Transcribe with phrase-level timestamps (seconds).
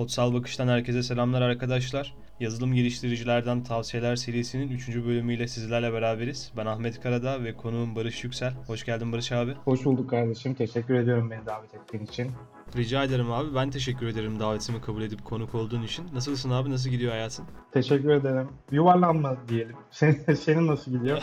[0.00, 2.14] Kodsal Bakış'tan herkese selamlar arkadaşlar.
[2.40, 4.88] Yazılım geliştiricilerden tavsiyeler serisinin 3.
[4.88, 6.52] bölümüyle sizlerle beraberiz.
[6.56, 8.52] Ben Ahmet Karadağ ve konuğum Barış Yüksel.
[8.66, 9.54] Hoş geldin Barış abi.
[9.54, 10.54] Hoş bulduk kardeşim.
[10.54, 12.32] Teşekkür ediyorum beni davet ettiğin için.
[12.76, 13.54] Rica ederim abi.
[13.54, 16.06] Ben teşekkür ederim davetimi kabul edip konuk olduğun için.
[16.14, 16.70] Nasılsın abi?
[16.70, 17.44] Nasıl gidiyor hayatın?
[17.72, 18.48] Teşekkür ederim.
[18.70, 19.76] Yuvarlanma diyelim.
[19.90, 21.22] Senin, senin nasıl gidiyor?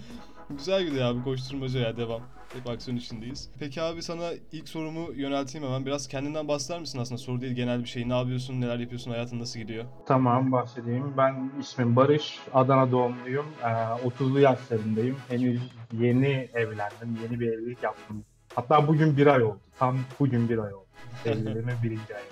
[0.50, 1.22] Güzel gidiyor abi.
[1.22, 2.22] Koşturmaca ya devam.
[2.52, 3.48] Hep aksiyon içindeyiz.
[3.58, 5.86] Peki abi sana ilk sorumu yönelteyim hemen.
[5.86, 7.18] Biraz kendinden bahseder misin aslında?
[7.18, 8.08] Soru değil genel bir şey.
[8.08, 8.60] Ne yapıyorsun?
[8.60, 9.10] Neler yapıyorsun?
[9.10, 9.84] Hayatın nasıl gidiyor?
[10.06, 11.14] Tamam bahsedeyim.
[11.16, 12.38] Ben ismim Barış.
[12.54, 13.46] Adana doğumluyum.
[13.62, 13.66] Ee,
[14.08, 15.16] 30'lu yaşlarındayım.
[15.28, 15.60] Henüz
[15.92, 17.18] yeni evlendim.
[17.22, 18.24] Yeni bir evlilik yaptım.
[18.54, 19.60] Hatta bugün bir ay oldu.
[19.78, 20.86] Tam bugün bir ay oldu.
[21.26, 22.24] Evliliğimin birinci ayı.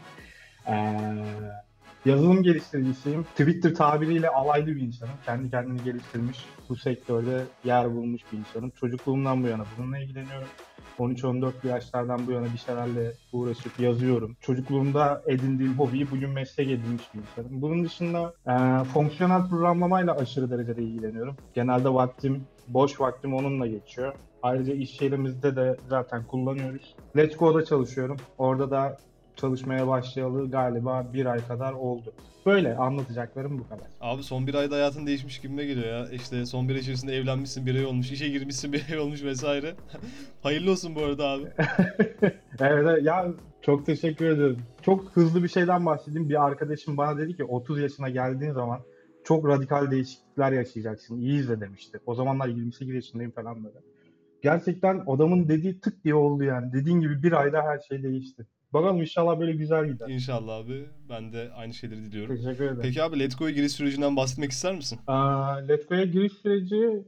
[0.68, 1.24] Ee,
[2.04, 3.22] yazılım geliştiricisiyim.
[3.22, 5.14] Twitter tabiriyle alaylı bir insanım.
[5.26, 8.70] Kendi kendini geliştirmiş, bu sektörde yer bulmuş bir insanım.
[8.70, 10.48] Çocukluğumdan bu yana bununla ilgileniyorum.
[10.98, 14.36] 13-14 yaşlardan bu yana bir şeylerle uğraşıp yazıyorum.
[14.40, 17.62] Çocukluğumda edindiğim hobiyi bugün meslek edinmiş bir insanım.
[17.62, 21.36] Bunun dışında e, fonksiyonel programlamayla aşırı derecede ilgileniyorum.
[21.54, 24.14] Genelde vaktim, boş vaktim onunla geçiyor.
[24.42, 26.94] Ayrıca iş yerimizde de zaten kullanıyoruz.
[27.16, 28.16] Let's Go'da çalışıyorum.
[28.38, 28.98] Orada da
[29.40, 32.12] çalışmaya başlayalı galiba bir ay kadar oldu.
[32.46, 33.86] Böyle anlatacaklarım bu kadar.
[34.00, 36.08] Abi son bir ayda hayatın değişmiş gibime geliyor ya.
[36.10, 39.74] İşte son bir ay içerisinde evlenmişsin, bir ay olmuş, işe girmişsin, bir ay olmuş vesaire.
[40.42, 41.44] Hayırlı olsun bu arada abi.
[42.60, 43.26] evet, ya
[43.62, 44.58] çok teşekkür ederim.
[44.82, 46.28] Çok hızlı bir şeyden bahsedeyim.
[46.28, 48.80] Bir arkadaşım bana dedi ki 30 yaşına geldiğin zaman
[49.24, 51.18] çok radikal değişiklikler yaşayacaksın.
[51.18, 51.98] İyi izle demişti.
[52.06, 53.78] O zamanlar 28 yaşındayım falan böyle.
[54.42, 56.72] Gerçekten adamın dediği tık diye oldu yani.
[56.72, 58.46] Dediğin gibi bir ayda her şey değişti.
[58.72, 60.08] Bakalım inşallah böyle güzel gider.
[60.08, 60.86] İnşallah abi.
[61.08, 62.36] Ben de aynı şeyleri diliyorum.
[62.36, 62.78] Teşekkür ederim.
[62.82, 64.98] Peki abi Let's Go'ya giriş sürecinden bahsetmek ister misin?
[65.06, 67.04] Aa, Let's Go'ya giriş süreci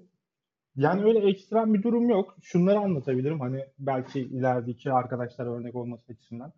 [0.77, 2.37] yani öyle ekstrem bir durum yok.
[2.43, 6.53] Şunları anlatabilirim hani belki ilerideki arkadaşlar örnek olması açısından.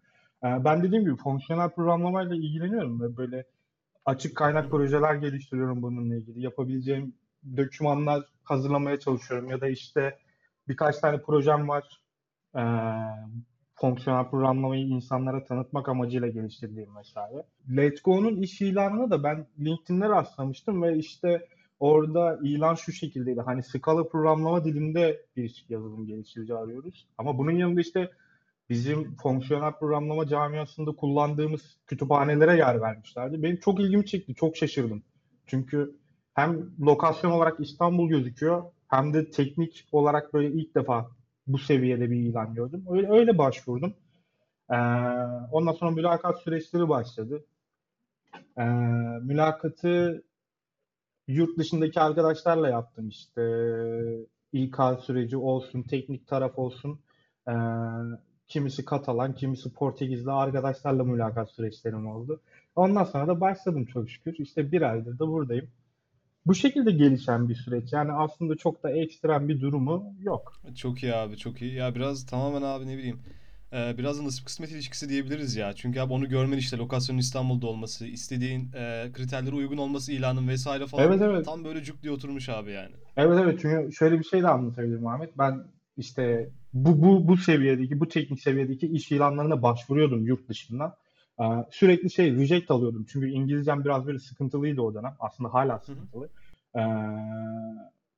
[0.44, 3.44] Ee, ben dediğim gibi fonksiyonel programlamayla ilgileniyorum ve böyle
[4.04, 6.40] açık kaynak projeler geliştiriyorum bununla ilgili.
[6.42, 7.14] Yapabileceğim
[7.56, 10.18] dokümanlar hazırlamaya çalışıyorum ya da işte
[10.68, 12.00] birkaç tane projem var.
[12.56, 12.60] Ee,
[13.74, 17.44] fonksiyonel programlamayı insanlara tanıtmak amacıyla geliştirdiğim vesaire.
[17.76, 21.48] Let's Go'nun iş ilanını da ben LinkedIn'de rastlamıştım ve işte
[21.80, 23.40] orada ilan şu şekildeydi.
[23.40, 27.06] Hani Scala programlama dilinde bir yazılım geliştirici arıyoruz.
[27.18, 28.10] Ama bunun yanında işte
[28.70, 33.42] bizim fonksiyonel programlama camiasında kullandığımız kütüphanelere yer vermişlerdi.
[33.42, 35.02] Benim çok ilgimi çekti, çok şaşırdım.
[35.46, 35.96] Çünkü
[36.34, 41.10] hem lokasyon olarak İstanbul gözüküyor hem de teknik olarak böyle ilk defa
[41.46, 42.84] bu seviyede bir ilan gördüm.
[42.90, 43.94] Öyle, öyle başvurdum.
[44.70, 44.76] Ee,
[45.52, 47.44] ondan sonra mülakat süreçleri başladı.
[48.58, 48.64] Ee,
[49.22, 50.24] mülakatı
[51.28, 53.42] yurt dışındaki arkadaşlarla yaptım işte.
[54.52, 57.00] İK süreci olsun, teknik taraf olsun.
[57.48, 57.52] Ee,
[58.48, 62.40] kimisi Katalan, kimisi Portekizli arkadaşlarla mülakat süreçlerim oldu.
[62.76, 64.34] Ondan sonra da başladım çok şükür.
[64.38, 65.68] İşte bir aydır da buradayım.
[66.46, 67.92] Bu şekilde gelişen bir süreç.
[67.92, 70.52] Yani aslında çok da ekstrem bir durumu yok.
[70.76, 71.74] Çok iyi abi çok iyi.
[71.74, 73.18] Ya biraz tamamen abi ne bileyim.
[73.72, 75.72] e, biraz da nasip kısmet ilişkisi diyebiliriz ya.
[75.72, 80.86] Çünkü abi onu görmen işte lokasyonun İstanbul'da olması, istediğin e, kriterlere uygun olması ilanın vesaire
[80.86, 81.04] falan.
[81.04, 81.44] Evet evet.
[81.44, 82.94] Tam böyle cuk diye oturmuş abi yani.
[83.16, 85.38] Evet evet çünkü şöyle bir şey de anlatabilirim Ahmet.
[85.38, 85.64] Ben
[85.96, 90.94] işte bu bu bu seviyedeki, bu teknik seviyedeki iş ilanlarına başvuruyordum yurt dışından.
[91.40, 93.06] Ee, sürekli şey reject alıyordum.
[93.08, 95.14] Çünkü İngilizcem biraz böyle sıkıntılıydı o dönem.
[95.20, 96.28] Aslında hala sıkıntılı.
[96.76, 96.80] Ee,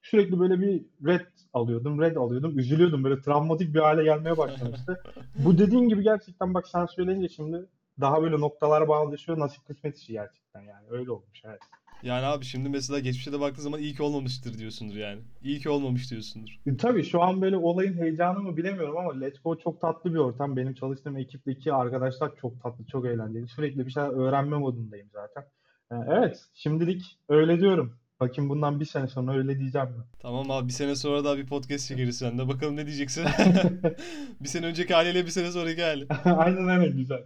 [0.03, 2.59] sürekli böyle bir red alıyordum, red alıyordum.
[2.59, 3.05] Üzülüyordum.
[3.05, 5.01] Böyle travmatik bir hale gelmeye başlamıştı.
[5.39, 7.67] bu dediğin gibi gerçekten bak sen söyleyince şimdi
[8.01, 9.39] daha böyle noktalar bağlaşıyor.
[9.39, 10.87] Nasip kısmet işi gerçekten yani.
[10.91, 11.61] Öyle olmuş evet.
[12.03, 15.21] Yani abi şimdi mesela geçmişe de baktığın zaman iyi ki olmamıştır diyorsundur yani.
[15.43, 16.51] İyi ki olmamış diyorsundur.
[16.67, 20.19] E, Tabii şu an böyle olayın heyecanı mı bilemiyorum ama Let's Go çok tatlı bir
[20.19, 20.57] ortam.
[20.57, 23.49] Benim çalıştığım ekipteki arkadaşlar çok tatlı, çok eğlenceli.
[23.49, 25.43] Sürekli bir şeyler öğrenme modundayım zaten.
[25.93, 27.97] E, Evet, şimdilik öyle diyorum.
[28.21, 30.05] Bakayım bundan bir sene sonra öyle diyeceğim mi?
[30.19, 32.49] Tamam abi bir sene sonra daha bir podcast çekeriz sen de.
[32.49, 33.25] Bakalım ne diyeceksin.
[34.41, 36.07] Bir sene önceki haliyle bir sene sonraki hali.
[36.25, 37.23] Aynen öyle güzel.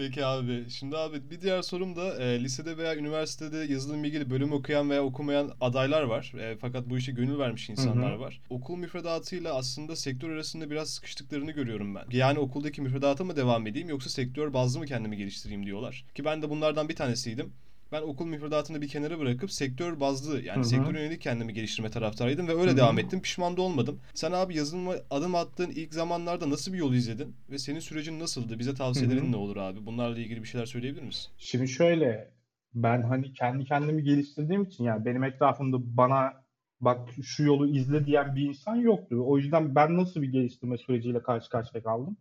[0.00, 0.70] Peki abi.
[0.70, 5.04] Şimdi abi bir diğer sorum da e, lisede veya üniversitede yazılım ilgili bölüm okuyan veya
[5.04, 6.32] okumayan adaylar var.
[6.40, 8.20] E, fakat bu işe gönül vermiş insanlar Hı hı.
[8.20, 8.40] var.
[8.50, 12.04] Okul müfredatıyla aslında sektör arasında biraz sıkıştıklarını görüyorum ben.
[12.10, 16.04] Yani okuldaki müfredata mı devam edeyim yoksa sektör bazlı mı kendimi geliştireyim diyorlar.
[16.14, 17.52] Ki ben de bunlardan bir tanesiydim.
[17.92, 20.64] Ben okul müfredatını bir kenara bırakıp sektör bazlı yani Hı hı.
[20.64, 22.76] sektöre yönelik kendimi geliştirme taraftarıydım ve öyle Hı hı.
[22.76, 23.22] devam ettim.
[23.22, 24.00] Pişman da olmadım.
[24.14, 28.58] Sen abi yazılıma adım attığın ilk zamanlarda nasıl bir yol izledin ve senin sürecin nasıldı?
[28.58, 29.32] Bize tavsiyelerin Hı hı.
[29.32, 29.86] ne olur abi?
[29.86, 31.30] Bunlarla ilgili bir şeyler söyleyebilir misin?
[31.38, 32.30] Şimdi şöyle,
[32.74, 36.32] ben hani kendi kendimi geliştirdiğim için yani benim etrafımda bana
[36.80, 39.22] bak şu yolu izle diyen bir insan yoktu.
[39.26, 42.16] O yüzden ben nasıl bir geliştirme süreciyle karşı karşıya kaldım?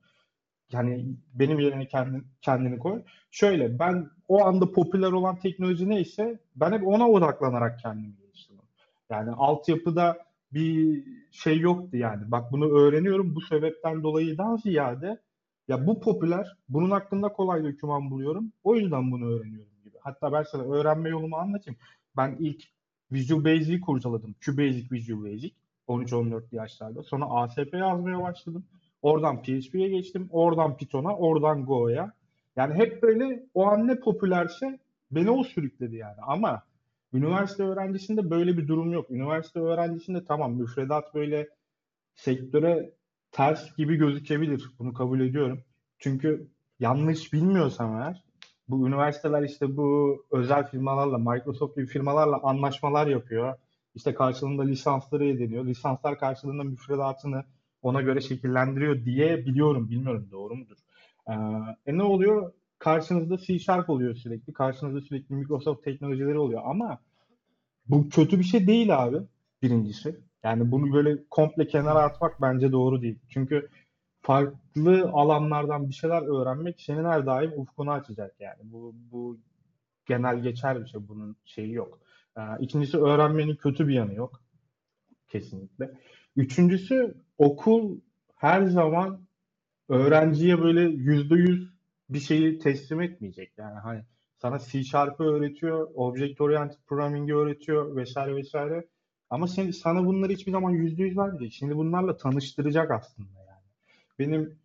[0.72, 3.02] Yani benim yerine kendin, kendini koy.
[3.32, 8.66] Şöyle ben o anda popüler olan teknoloji neyse ben hep ona odaklanarak kendimi geliştirdim.
[9.10, 10.18] Yani altyapıda
[10.54, 12.32] bir şey yoktu yani.
[12.32, 15.20] Bak bunu öğreniyorum bu sebepten dolayıdan ziyade
[15.68, 18.52] ya bu popüler, bunun hakkında kolay doküman buluyorum.
[18.64, 19.98] O yüzden bunu öğreniyorum gibi.
[20.02, 21.80] Hatta ben sana öğrenme yolumu anlatayım.
[22.18, 22.64] Ben ilk
[23.12, 24.36] Visual Basic'i kurcaladım.
[24.46, 25.54] QBasic, Visual Basic.
[25.88, 27.04] 13-14 yaşlarda.
[27.04, 28.66] Sonra ASP yazmaya başladım.
[29.02, 30.30] Oradan PHP'ye geçtim.
[30.32, 32.14] Oradan Python'a, oradan Go'ya.
[32.56, 34.80] Yani hep böyle o an ne popülerse
[35.12, 36.18] beni o sürükledi yani.
[36.22, 36.64] Ama
[37.14, 39.12] üniversite öğrencisinde böyle bir durum yok.
[39.12, 41.50] Üniversite öğrencisinde tamam müfredat böyle
[42.16, 42.92] sektöre
[43.32, 44.72] ters gibi gözükebilir.
[44.80, 45.64] Bunu kabul ediyorum.
[46.00, 46.48] Çünkü
[46.80, 48.24] yanlış bilmiyorsam eğer
[48.70, 53.56] bu üniversiteler işte bu özel firmalarla, Microsoft gibi firmalarla anlaşmalar yapıyor.
[53.96, 55.66] İşte karşılığında lisansları ediniyor.
[55.66, 57.44] Lisanslar karşılığında müfredatını
[57.82, 59.90] ona göre şekillendiriyor diye biliyorum.
[59.90, 60.78] Bilmiyorum doğru mudur?
[61.30, 61.34] Ee,
[61.86, 62.54] e ne oluyor?
[62.80, 64.54] Karşınızda C Sharp oluyor sürekli.
[64.54, 67.00] Karşınızda sürekli Microsoft teknolojileri oluyor ama
[67.88, 69.18] bu kötü bir şey değil abi
[69.62, 70.20] birincisi.
[70.44, 73.20] Yani bunu böyle komple kenara atmak bence doğru değil.
[73.30, 73.70] Çünkü
[74.22, 78.60] farklı alanlardan bir şeyler öğrenmek senin her daim ufkunu açacak yani.
[78.64, 79.38] Bu, bu
[80.06, 81.08] genel geçer bir şey.
[81.08, 82.00] Bunun şeyi yok.
[82.38, 84.42] Ee, ikincisi öğrenmenin kötü bir yanı yok.
[85.28, 85.92] Kesinlikle.
[86.36, 88.00] Üçüncüsü okul
[88.36, 89.28] her zaman
[89.90, 91.74] öğrenciye böyle yüzde yüz
[92.10, 93.52] bir şeyi teslim etmeyecek.
[93.58, 94.04] Yani hani
[94.38, 98.88] sana C Sharp'ı öğretiyor, Object Oriented Programming'i öğretiyor vesaire vesaire.
[99.30, 101.54] Ama sen, sana bunları hiçbir zaman yüzde yüz vermeyecek.
[101.54, 103.64] Şimdi bunlarla tanıştıracak aslında yani.
[104.20, 104.60] Benim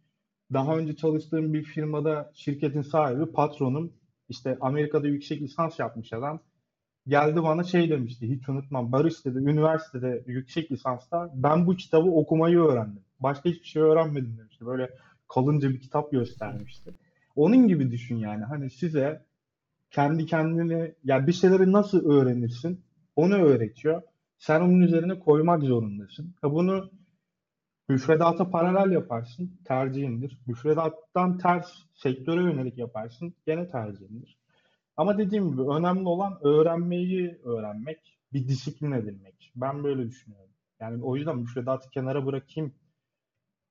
[0.53, 3.93] daha önce çalıştığım bir firmada şirketin sahibi, patronum
[4.29, 6.41] işte Amerika'da yüksek lisans yapmış adam.
[7.07, 8.93] Geldi bana şey demişti, hiç unutmam.
[8.93, 13.03] Barış dedi, üniversitede yüksek lisansta ben bu kitabı okumayı öğrendim.
[13.21, 14.67] Başka hiçbir şey öğrenmedim demişti.
[14.67, 14.91] Böyle
[15.29, 16.95] kalınca bir kitap göstermişti.
[17.37, 18.45] Onun gibi düşün yani.
[18.45, 19.25] Hani size
[19.91, 22.81] kendi kendini, ya bir şeyleri nasıl öğrenirsin
[23.17, 24.03] onu öğretiyor.
[24.39, 26.35] Sen onun üzerine koymak zorundasın.
[26.43, 26.91] Ha bunu
[27.89, 30.39] müfredata paralel yaparsın, tercihindir.
[30.47, 34.44] Müfredattan ters sektöre yönelik yaparsın, gene tercihindir.
[34.97, 37.99] Ama dediğim gibi önemli olan öğrenmeyi öğrenmek,
[38.33, 39.53] bir disiplin edinmek.
[39.57, 40.51] Ben böyle düşünüyorum.
[40.81, 42.75] Yani o yüzden müfredatı kenara bırakayım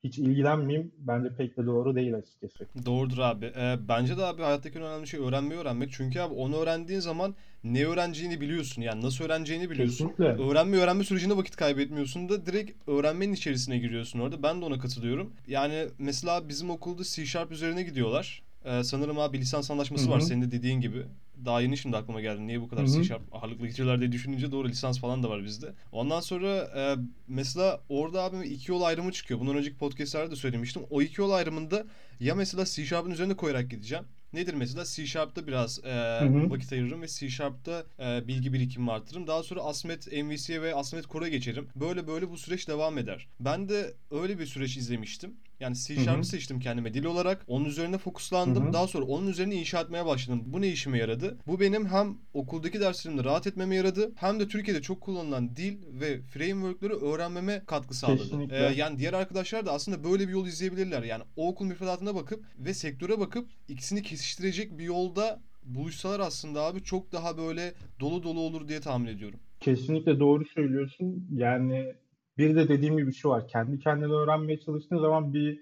[0.03, 2.67] hiç ilgilenmeyeyim bence pek de doğru değil açıkçası.
[2.85, 3.45] Doğrudur abi.
[3.45, 5.91] Ee, bence de abi hayattaki en önemli şey öğrenmeyi öğrenmek.
[5.91, 8.81] Çünkü abi onu öğrendiğin zaman ne öğreneceğini biliyorsun.
[8.81, 10.07] Yani nasıl öğreneceğini biliyorsun.
[10.07, 10.43] Kesinlikle.
[10.43, 14.43] Öğrenme öğrenme sürecinde vakit kaybetmiyorsun da direkt öğrenmenin içerisine giriyorsun orada.
[14.43, 15.33] Ben de ona katılıyorum.
[15.47, 18.43] Yani mesela bizim okulda C Sharp üzerine gidiyorlar.
[18.65, 21.05] Ee, sanırım abi lisans anlaşması Hı var senin de dediğin gibi.
[21.45, 22.47] Daha yeni şimdi aklıma geldi.
[22.47, 23.03] Niye bu kadar C.
[23.03, 25.73] Sharp ağırlıklı geçiyorlar diye düşününce doğru lisans falan da var bizde.
[25.91, 26.95] Ondan sonra e,
[27.27, 29.39] mesela orada abi iki yol ayrımı çıkıyor.
[29.39, 30.81] Bundan önceki podcastlerde de söylemiştim.
[30.89, 31.85] O iki yol ayrımında
[32.19, 34.05] ya mesela C Sharp'ın üzerine koyarak gideceğim.
[34.33, 34.85] Nedir mesela?
[34.85, 35.89] C Sharp'ta biraz e,
[36.19, 36.49] Hı hı.
[36.49, 39.27] vakit ayırırım ve C Sharp'ta e, bilgi birikimimi arttırırım.
[39.27, 41.67] Daha sonra ASMET MVC'ye ve ASMET Core'a geçerim.
[41.75, 43.27] Böyle böyle bu süreç devam eder.
[43.39, 45.33] Ben de öyle bir süreç izlemiştim.
[45.63, 45.95] Yani C.
[45.95, 47.45] Sharp'ı seçtim kendime dil olarak.
[47.47, 48.67] Onun üzerine fokuslandım.
[48.67, 48.73] hı.
[48.73, 50.43] Daha sonra onun üzerine inşa etmeye başladım.
[50.45, 51.37] Bu ne işime yaradı?
[51.47, 56.21] Bu benim hem okuldaki derslerimde rahat etmeme yaradı hem de Türkiye'de çok kullanılan dil ve
[56.21, 58.23] framework'ları öğrenmeme katkı sağladı.
[58.23, 58.67] Kesinlikle.
[58.67, 61.03] Ee, yani diğer arkadaşlar da aslında böyle bir yol izleyebilirler.
[61.03, 66.83] Yani o okul müfredatına bakıp ve sektöre bakıp ikisini kesiştirecek bir yolda buluşsalar aslında abi
[66.83, 69.39] çok daha böyle dolu dolu olur diye tahmin ediyorum.
[69.59, 71.27] Kesinlikle doğru söylüyorsun.
[71.31, 71.93] Yani
[72.37, 73.47] bir de dediğim gibi şu var.
[73.47, 75.59] Kendi kendine öğrenmeye çalıştığın zaman bir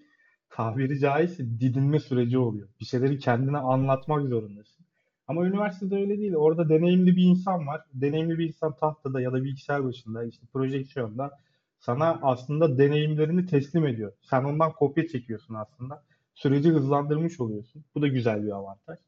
[0.50, 2.68] tabiri caizse didinme süreci oluyor.
[2.80, 4.86] Bir şeyleri kendine anlatmak zorundasın.
[5.28, 6.36] Ama üniversitede öyle değil.
[6.36, 7.82] Orada deneyimli bir insan var.
[7.94, 11.32] Deneyimli bir insan tahtada ya da bilgisayar başında işte projeksiyonda
[11.80, 14.12] sana aslında deneyimlerini teslim ediyor.
[14.22, 16.04] Sen ondan kopya çekiyorsun aslında.
[16.36, 17.84] Süreci hızlandırmış oluyorsun.
[17.96, 19.00] Bu da güzel bir avantaj.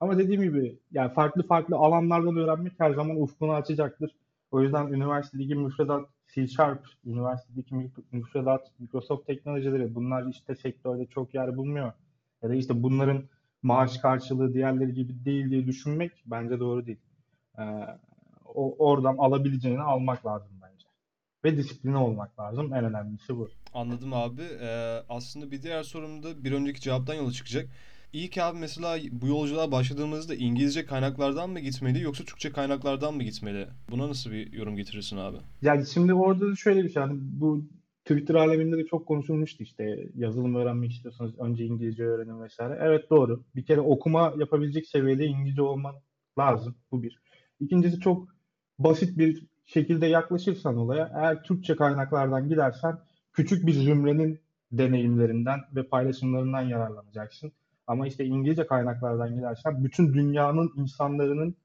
[0.00, 4.10] Ama dediğim gibi yani farklı farklı alanlardan öğrenmek her zaman ufkunu açacaktır.
[4.50, 7.74] O yüzden üniversitedeki müfredat C Sharp, üniversitedeki
[8.12, 11.92] müfredat Microsoft teknolojileri bunlar işte sektörde çok yer bulmuyor.
[12.42, 13.24] Ya da işte bunların
[13.62, 16.98] maaş karşılığı diğerleri gibi değil diye düşünmek bence doğru değil.
[17.58, 17.62] Ee,
[18.54, 20.86] o, oradan alabileceğini almak lazım bence.
[21.44, 22.74] Ve disipline olmak lazım.
[22.74, 23.50] En önemlisi bu.
[23.74, 24.42] Anladım abi.
[24.60, 27.68] Ee, aslında bir diğer sorum da bir önceki cevaptan yola çıkacak.
[28.12, 33.66] İlk abi mesela bu yolculuğa başladığımızda İngilizce kaynaklardan mı gitmeli yoksa Türkçe kaynaklardan mı gitmeli?
[33.90, 35.36] Buna nasıl bir yorum getirirsin abi?
[35.62, 37.02] Yani şimdi orada da şöyle bir şey.
[37.02, 37.64] Hani bu
[38.04, 42.78] Twitter aleminde de çok konuşulmuştu işte yazılım öğrenmek istiyorsanız önce İngilizce öğrenin vesaire.
[42.80, 43.44] Evet doğru.
[43.56, 45.94] Bir kere okuma yapabilecek seviyede İngilizce olman
[46.38, 46.74] lazım.
[46.92, 47.18] Bu bir.
[47.60, 48.28] İkincisi çok
[48.78, 52.98] basit bir şekilde yaklaşırsan olaya eğer Türkçe kaynaklardan gidersen
[53.32, 54.40] küçük bir zümrenin
[54.72, 57.52] deneyimlerinden ve paylaşımlarından yararlanacaksın.
[57.90, 61.56] Ama işte İngilizce kaynaklardan gidersen bütün dünyanın insanların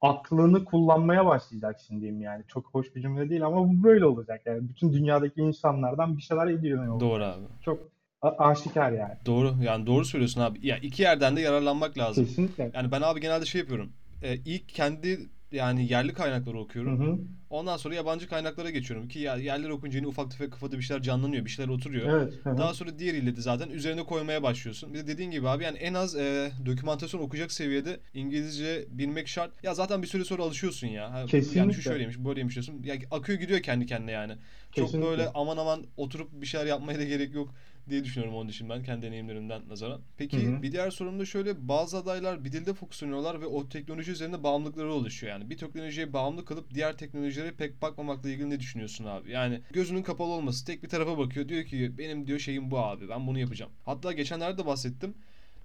[0.00, 2.44] aklını kullanmaya başlayacaksın diyeyim yani.
[2.48, 4.68] Çok hoş bir cümle değil ama bu böyle olacak yani.
[4.68, 7.00] Bütün dünyadaki insanlardan bir şeyler ediyor.
[7.00, 7.44] Doğru abi.
[7.64, 7.78] Çok
[8.22, 9.14] aşikar yani.
[9.26, 9.54] Doğru.
[9.62, 10.66] Yani doğru söylüyorsun abi.
[10.66, 12.24] Ya iki yerden de yararlanmak lazım.
[12.24, 12.70] Kesinlikle.
[12.74, 13.92] Yani ben abi genelde şey yapıyorum.
[14.22, 15.18] Ee, ilk kendi
[15.52, 16.98] yani yerli kaynakları Hı okuyorum.
[17.00, 17.18] hı.
[17.50, 21.02] Ondan sonra yabancı kaynaklara geçiyorum ki ya yerleri okunca yine ufak tefek kafada bir şeyler
[21.02, 22.08] canlanıyor, bir şeyler oturuyor.
[22.10, 22.34] Evet.
[22.42, 22.58] hı hı.
[22.58, 24.94] Daha sonra diğeriyle de zaten üzerine koymaya başlıyorsun.
[24.94, 29.64] Bir de dediğin gibi abi yani en az e, dokümantasyon okuyacak seviyede İngilizce bilmek şart.
[29.64, 31.12] Ya zaten bir süre sonra alışıyorsun ya.
[31.12, 31.72] Ha, Yani Kesinlikle.
[31.72, 32.82] şu şöyleymiş, böyleymiş diyorsun.
[32.84, 34.32] Ya akıyor gidiyor kendi kendine yani.
[34.72, 35.08] Çok Kesinlikle.
[35.10, 37.54] böyle aman aman oturup bir şeyler yapmaya da gerek yok
[37.90, 40.00] diye düşünüyorum onun için ben kendi deneyimlerimden nazaran.
[40.16, 40.62] Peki Hı hı.
[40.62, 44.92] bir diğer sorum da şöyle bazı adaylar bir dilde fokuslanıyorlar ve o teknoloji üzerinde bağımlılıkları
[44.92, 45.50] oluşuyor yani.
[45.50, 49.30] Bir teknolojiye bağımlı kalıp diğer teknolojilere pek bakmamakla ilgili ne düşünüyorsun abi?
[49.30, 51.48] Yani gözünün kapalı olması, tek bir tarafa bakıyor.
[51.48, 53.08] Diyor ki benim diyor şeyim bu abi.
[53.08, 53.72] Ben bunu yapacağım.
[53.84, 55.14] Hatta geçenlerde de bahsettim.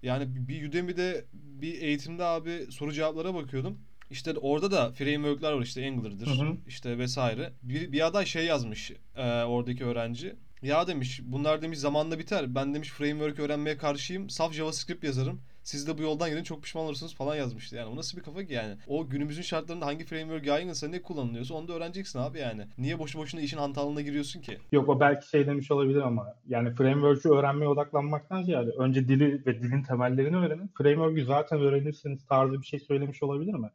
[0.03, 3.77] Yani bir Udemy'de bir eğitimde abi soru cevaplara bakıyordum.
[4.09, 6.57] İşte orada da framework'ler var işte Angular'dır Hı hı.
[6.67, 7.53] işte vesaire.
[7.63, 10.35] Bir, bir aday şey yazmış e, oradaki öğrenci.
[10.63, 12.55] Ya demiş bunlar demiş zamanla biter.
[12.55, 14.29] Ben demiş framework öğrenmeye karşıyım.
[14.29, 15.41] Saf JavaScript yazarım.
[15.63, 17.75] Siz de bu yoldan gidin çok pişman olursunuz falan yazmıştı.
[17.75, 18.75] Yani o nasıl bir kafa ki yani?
[18.87, 22.67] O günümüzün şartlarında hangi framework yaygınsa ne kullanılıyorsa onu da öğreneceksin abi yani.
[22.77, 24.57] Niye boşu boşuna işin hantalığına giriyorsun ki?
[24.71, 29.61] Yok o belki şey demiş olabilir ama yani framework'ü öğrenmeye odaklanmaktan ziyade önce dili ve
[29.61, 30.71] dilin temellerini öğrenin.
[30.77, 33.69] Framework'ü zaten öğrenirsiniz tarzı bir şey söylemiş olabilir mi?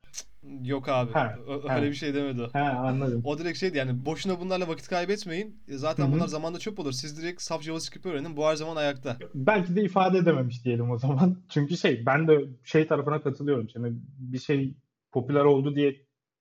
[0.64, 1.12] Yok abi.
[1.12, 1.76] Ha, Ö- ha.
[1.76, 2.48] öyle bir şey demedi o.
[2.54, 3.20] He anladım.
[3.24, 5.62] O direkt şeydi yani boşuna bunlarla vakit kaybetmeyin.
[5.68, 6.12] E, Zaten Hı hı.
[6.12, 6.92] bunlar zamanda çöp olur.
[6.92, 8.36] Siz direkt saf JavaScript öğrenin.
[8.36, 9.16] Bu her zaman ayakta.
[9.34, 11.36] Belki de ifade edememiş diyelim o zaman.
[11.48, 13.68] Çünkü şey ben de şey tarafına katılıyorum.
[13.70, 14.74] Şimdi bir şey
[15.12, 15.96] popüler oldu diye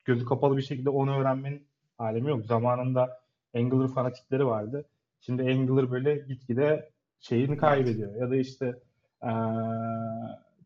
[0.06, 2.46] gözü kapalı bir şekilde onu öğrenmenin alemi yok.
[2.46, 3.20] Zamanında
[3.56, 4.86] Angular fanatikleri vardı.
[5.22, 8.16] Şimdi Angular böyle gitgide şeyini kaybediyor.
[8.16, 8.66] Ya da işte
[9.24, 9.30] eee,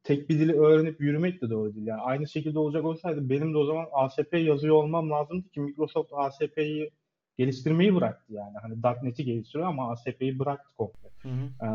[0.04, 1.88] tek bir dili öğrenip yürümek de doğru değil.
[1.88, 6.14] Yani aynı şekilde olacak olsaydı benim de o zaman ASP yazıyor olmam lazımdı ki Microsoft
[6.14, 6.92] ASP'yi
[7.38, 8.58] geliştirmeyi bıraktı yani.
[8.62, 11.10] Hani .NET'i geliştiriyor ama ASP'yi bıraktı komple.
[11.22, 11.66] Hı hı.
[11.66, 11.70] Ee,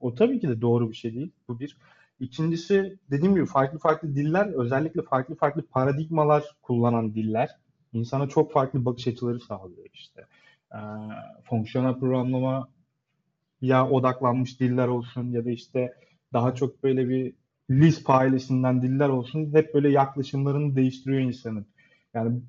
[0.00, 1.32] o tabii ki de doğru bir şey değil.
[1.48, 1.76] Bu bir.
[2.20, 7.50] İkincisi dediğim gibi farklı farklı diller özellikle farklı farklı paradigmalar kullanan diller
[7.92, 10.26] insana çok farklı bakış açıları sağlıyor işte.
[10.74, 10.78] Ee,
[11.44, 12.68] fonksiyonel programlama
[13.62, 15.94] ya odaklanmış diller olsun ya da işte
[16.32, 17.32] daha çok böyle bir
[17.70, 21.66] Lisp ailesinden diller olsun hep böyle yaklaşımlarını değiştiriyor insanın.
[22.14, 22.40] Yani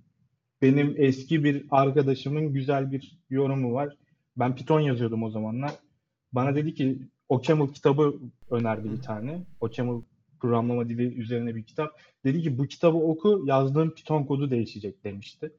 [0.61, 3.97] benim eski bir arkadaşımın güzel bir yorumu var.
[4.37, 5.71] Ben Python yazıyordum o zamanlar.
[6.33, 8.15] Bana dedi ki OCaml kitabı
[8.51, 9.41] önerdi bir tane.
[9.61, 10.01] OCaml
[10.39, 11.99] programlama dili üzerine bir kitap.
[12.25, 15.51] Dedi ki bu kitabı oku yazdığın Python kodu değişecek demişti.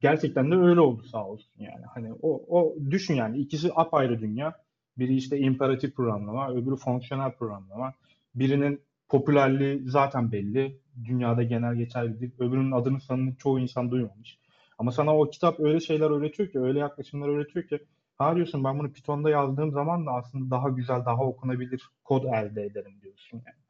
[0.00, 1.84] Gerçekten de öyle oldu sağ olsun yani.
[1.94, 4.54] Hani o, o düşün yani ikisi apayrı dünya.
[4.98, 7.94] Biri işte imperatif programlama, öbürü fonksiyonel programlama.
[8.34, 10.80] Birinin popülerliği zaten belli.
[11.04, 12.30] Dünyada genel geçer bir dil.
[12.38, 14.38] Öbürünün adını sanını çoğu insan duymamış.
[14.78, 17.78] Ama sana o kitap öyle şeyler öğretiyor ki, öyle yaklaşımlar öğretiyor ki
[18.18, 22.64] ha diyorsun ben bunu Python'da yazdığım zaman da aslında daha güzel, daha okunabilir kod elde
[22.64, 23.60] ederim diyorsun yani.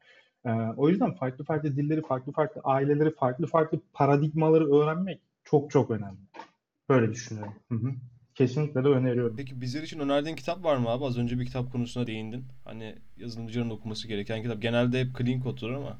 [0.44, 5.90] Ee, o yüzden farklı farklı dilleri, farklı farklı aileleri, farklı farklı paradigmaları öğrenmek çok çok
[5.90, 6.18] önemli.
[6.88, 7.54] Böyle düşünüyorum.
[7.68, 7.92] Hı hı.
[8.40, 9.36] Kesinlikle de öneriyorum.
[9.36, 11.04] Peki bizler için önerdiğin kitap var mı abi?
[11.04, 12.44] Az önce bir kitap konusuna değindin.
[12.64, 14.62] Hani yazılımcıların okuması gereken kitap.
[14.62, 15.98] Genelde hep clean koddur ama.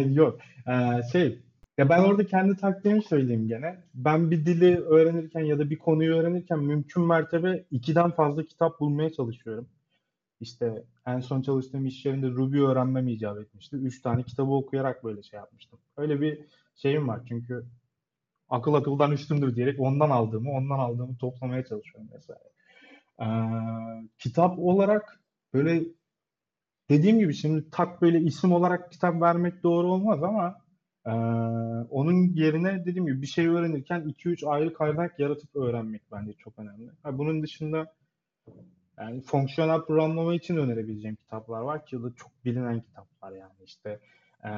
[0.00, 0.38] Yok.
[0.68, 1.38] Ee, şey,
[1.78, 3.76] ya ben orada kendi taktiğimi söyleyeyim gene.
[3.94, 9.12] Ben bir dili öğrenirken ya da bir konuyu öğrenirken mümkün mertebe ikiden fazla kitap bulmaya
[9.12, 9.68] çalışıyorum.
[10.40, 13.76] İşte en son çalıştığım iş yerinde Ruby öğrenmem icap etmişti.
[13.76, 15.78] Üç tane kitabı okuyarak böyle şey yapmıştım.
[15.96, 16.38] Öyle bir
[16.76, 17.64] şeyim var çünkü
[18.50, 22.50] akıl akıldan üstündür diyerek ondan aldığımı, ondan aldığımı toplamaya çalışıyorum vesaire.
[23.20, 23.26] Ee,
[24.18, 25.20] kitap olarak
[25.54, 25.84] böyle
[26.88, 30.56] dediğim gibi şimdi tak böyle isim olarak kitap vermek doğru olmaz ama
[31.06, 31.10] ee,
[31.90, 36.90] onun yerine dediğim gibi bir şey öğrenirken 2-3 ayrı kaynak yaratıp öğrenmek bence çok önemli.
[37.02, 37.94] Ha, bunun dışında
[38.98, 44.00] yani fonksiyonel programlama için önerebileceğim kitaplar var ki da çok bilinen kitaplar yani işte
[44.44, 44.50] ee,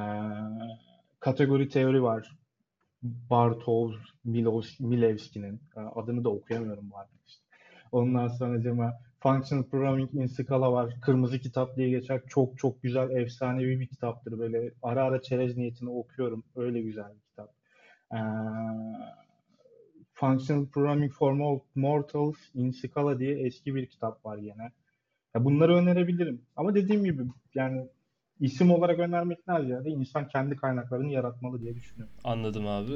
[1.21, 2.37] kategori teori var.
[3.03, 3.95] Bartosz
[4.25, 7.45] Milos, Milewski'nin Ee, adını da okuyamıyorum bu arada işte.
[7.93, 11.01] Ondan sonra acaba Functional Programming in Scala var.
[11.01, 12.23] Kırmızı kitap diye geçer.
[12.29, 14.39] Çok çok güzel, efsanevi bir kitaptır.
[14.39, 16.45] Böyle ara ara çerez niyetine okuyorum.
[16.57, 17.55] Öyle güzel bir kitap.
[18.15, 18.19] Ee,
[20.15, 24.73] Functional Programming for Mortals in Scala diye eski bir kitap var yine.
[25.35, 26.43] Ya bunları önerebilirim.
[26.57, 27.23] Ama dediğim gibi
[27.55, 27.89] yani
[28.43, 32.15] isim olarak önermekten ziyade insan kendi kaynaklarını yaratmalı diye düşünüyorum.
[32.25, 32.93] Anladım abi.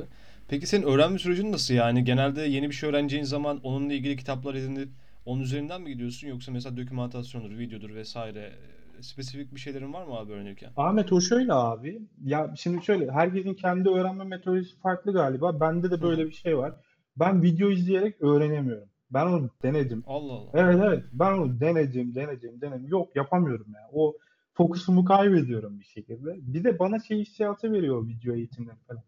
[0.49, 2.05] Peki senin öğrenme sürecin nasıl yani?
[2.05, 4.89] Genelde yeni bir şey öğreneceğin zaman onunla ilgili kitaplar edinip
[5.27, 8.53] Onun üzerinden mi gidiyorsun yoksa mesela dokümantasyondur, videodur vesaire
[8.99, 10.71] e, spesifik bir şeylerin var mı abi öğrenirken?
[10.77, 12.03] Ahmet o şöyle abi.
[12.25, 15.61] Ya şimdi şöyle herkesin kendi öğrenme metodolojisi farklı galiba.
[15.61, 16.27] Bende de böyle hı.
[16.27, 16.73] bir şey var.
[17.17, 18.89] Ben video izleyerek öğrenemiyorum.
[19.11, 20.05] Ben onu denedim.
[20.07, 20.51] Allah Allah.
[20.55, 21.05] Evet evet.
[21.13, 22.89] Ben onu denedim, denedim, denedim.
[22.89, 23.91] Yok yapamıyorum ya.
[23.93, 24.15] O
[24.57, 26.37] fokusumu kaybediyorum bir şekilde.
[26.41, 29.03] Bir de bana şey hissiyatı veriyor video eğitimleri falan.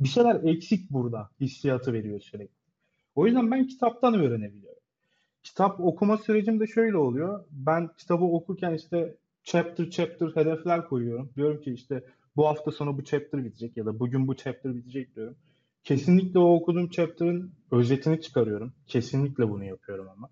[0.00, 2.64] Bir şeyler eksik burada hissiyatı veriyor sürekli.
[3.14, 4.80] O yüzden ben kitaptan öğrenebiliyorum.
[5.42, 7.44] Kitap okuma sürecim de şöyle oluyor.
[7.50, 11.30] Ben kitabı okurken işte chapter chapter hedefler koyuyorum.
[11.36, 12.04] Diyorum ki işte
[12.36, 15.36] bu hafta sonu bu chapter bitecek ya da bugün bu chapter bitecek diyorum.
[15.84, 18.72] Kesinlikle o okuduğum chapter'ın özetini çıkarıyorum.
[18.86, 20.28] Kesinlikle bunu yapıyorum ama.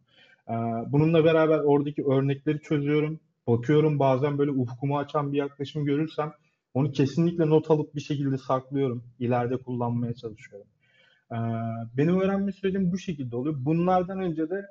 [0.48, 3.20] Ee, Bununla beraber oradaki örnekleri çözüyorum.
[3.46, 6.32] Bakıyorum bazen böyle ufkumu açan bir yaklaşım görürsem
[6.74, 9.04] onu kesinlikle not alıp bir şekilde saklıyorum.
[9.18, 10.66] İleride kullanmaya çalışıyorum.
[11.32, 11.36] Ee,
[11.96, 13.56] Benim öğrenme sürecim bu şekilde oluyor.
[13.58, 14.66] Bunlardan önce de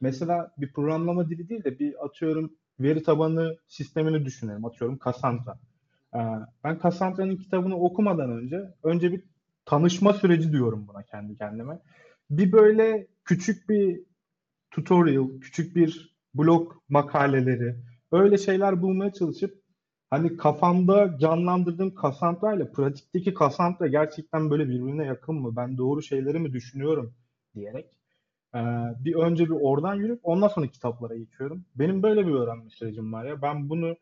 [0.00, 4.64] mesela bir programlama dili değil de bir atıyorum veri tabanı sistemini düşünelim.
[4.64, 5.58] Atıyorum Cassandra.
[6.14, 6.18] Ee,
[6.64, 9.22] Ben Cassandra'nın kitabını okumadan önce önce bir
[9.64, 11.78] tanışma süreci diyorum buna kendi kendime.
[12.30, 14.00] Bir böyle küçük bir
[14.70, 17.76] tutorial, küçük bir blog makaleleri,
[18.12, 19.62] öyle şeyler bulmaya çalışıp
[20.10, 25.56] hani kafamda canlandırdığım Cassandra ile pratikteki Cassandra gerçekten böyle birbirine yakın mı?
[25.56, 27.14] Ben doğru şeyleri mi düşünüyorum
[27.54, 27.86] diyerek
[28.54, 28.58] ee,
[29.04, 31.64] bir önce bir oradan yürüp ondan sonra kitaplara geçiyorum.
[31.74, 33.42] Benim böyle bir öğrenme sürecim var ya.
[33.42, 33.96] Ben bunu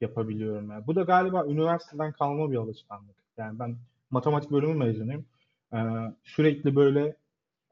[0.00, 0.86] yapabiliyorum ya.
[0.86, 3.16] Bu da galiba üniversiteden kalma bir alışkanlık.
[3.36, 3.76] Yani ben
[4.10, 5.24] matematik bölümü mezunuyum.
[5.72, 5.78] Ee,
[6.24, 7.16] sürekli böyle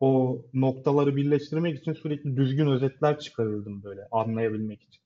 [0.01, 5.03] o noktaları birleştirmek için sürekli düzgün özetler çıkarırdım böyle anlayabilmek için.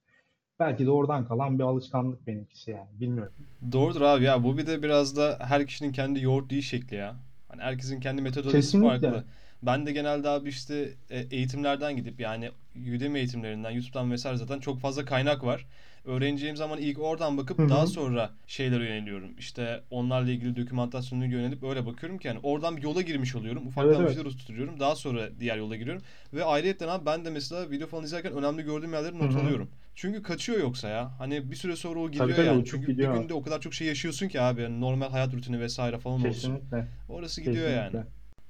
[0.61, 2.89] Belki de oradan kalan bir alışkanlık benimkisi yani.
[3.01, 3.33] Bilmiyorum.
[3.73, 7.17] Doğrudur abi ya bu bir de biraz da her kişinin kendi yoğurt yiği şekli ya.
[7.49, 9.01] Hani herkesin kendi metodolojisi Kesinlikle.
[9.11, 9.25] farklı.
[9.63, 12.51] Ben de genelde abi işte e, eğitimlerden gidip yani
[12.97, 15.67] Udemy eğitimlerinden, YouTube'dan vesaire zaten çok fazla kaynak var.
[16.05, 17.87] Öğreneceğim zaman ilk oradan bakıp daha hı.
[17.87, 19.31] sonra şeylere yöneliyorum.
[19.39, 23.63] İşte onlarla ilgili dokümantasyonuna yönelip öyle bakıyorum ki yani oradan bir yola girmiş oluyorum.
[23.63, 24.15] Evet Ufaktan bir evet.
[24.15, 24.81] şeyler oturtuyorum.
[24.81, 26.03] Daha sonra diğer yola giriyorum.
[26.35, 29.71] Ve ayrıyetten abi ben de mesela video falan izlerken önemli gördüğüm yerleri not alıyorum.
[29.95, 31.11] Çünkü kaçıyor yoksa ya.
[31.19, 32.59] Hani bir süre sonra o Tabii gidiyor tabii yani.
[32.59, 33.15] uçup Çünkü bir gidiyor.
[33.23, 34.63] günde o kadar çok şey yaşıyorsun ki abi.
[34.63, 36.31] Yani normal hayat rutini vesaire falan olsun.
[36.31, 36.87] Kesinlikle.
[37.09, 37.97] Orası gidiyor yani.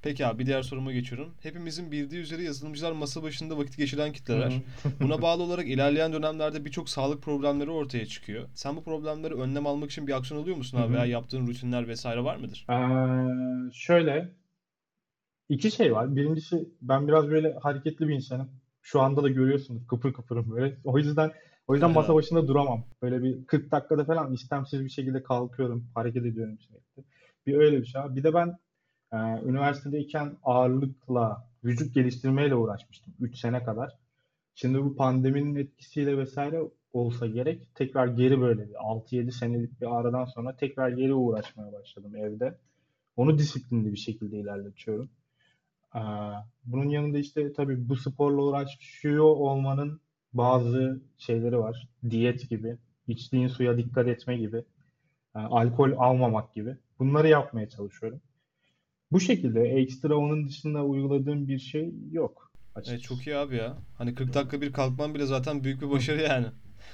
[0.03, 1.33] Peki abi bir diğer soruma geçiyorum.
[1.41, 4.53] Hepimizin bildiği üzere yazılımcılar masa başında vakit geçiren kitleler.
[5.01, 8.49] Buna bağlı olarak ilerleyen dönemlerde birçok sağlık problemleri ortaya çıkıyor.
[8.53, 10.93] Sen bu problemleri önlem almak için bir aksiyon alıyor musun abi?
[10.93, 12.65] Veya yaptığın rutinler vesaire var mıdır?
[12.69, 14.31] Ee, şöyle
[15.49, 16.15] iki şey var.
[16.15, 18.49] Birincisi ben biraz böyle hareketli bir insanım.
[18.81, 20.77] Şu anda da görüyorsunuz kıpır kıpırım böyle.
[20.83, 21.31] O yüzden
[21.67, 22.83] o yüzden masa başında duramam.
[23.01, 27.03] Böyle bir 40 dakikada falan istemsiz bir şekilde kalkıyorum, hareket ediyorum sürekli.
[27.47, 28.01] Bir öyle bir şey.
[28.09, 28.57] Bir de ben
[29.13, 33.97] e, üniversitedeyken ağırlıkla, vücut geliştirmeyle uğraşmıştım 3 sene kadar.
[34.55, 36.61] Şimdi bu pandeminin etkisiyle vesaire
[36.93, 42.15] olsa gerek tekrar geri böyle bir 6-7 senelik bir aradan sonra tekrar geri uğraşmaya başladım
[42.15, 42.57] evde.
[43.15, 45.09] Onu disiplinli bir şekilde ilerletiyorum.
[45.91, 50.01] Aa, bunun yanında işte tabii bu sporla uğraşıyor olmanın
[50.33, 51.87] bazı şeyleri var.
[52.09, 54.57] Diyet gibi, içtiğin suya dikkat etme gibi,
[55.35, 56.77] e, alkol almamak gibi.
[56.99, 58.21] Bunları yapmaya çalışıyorum.
[59.11, 63.29] Bu şekilde ekstra onun dışında uyguladığım bir şey yok E, çok açıkçası.
[63.29, 63.77] iyi abi ya.
[63.97, 66.45] Hani 40 dakika bir kalkman bile zaten büyük bir başarı yani.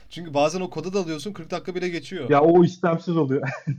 [0.09, 2.29] Çünkü bazen o koda dalıyorsun 40 dakika bile geçiyor.
[2.29, 3.49] Ya o istemsiz oluyor.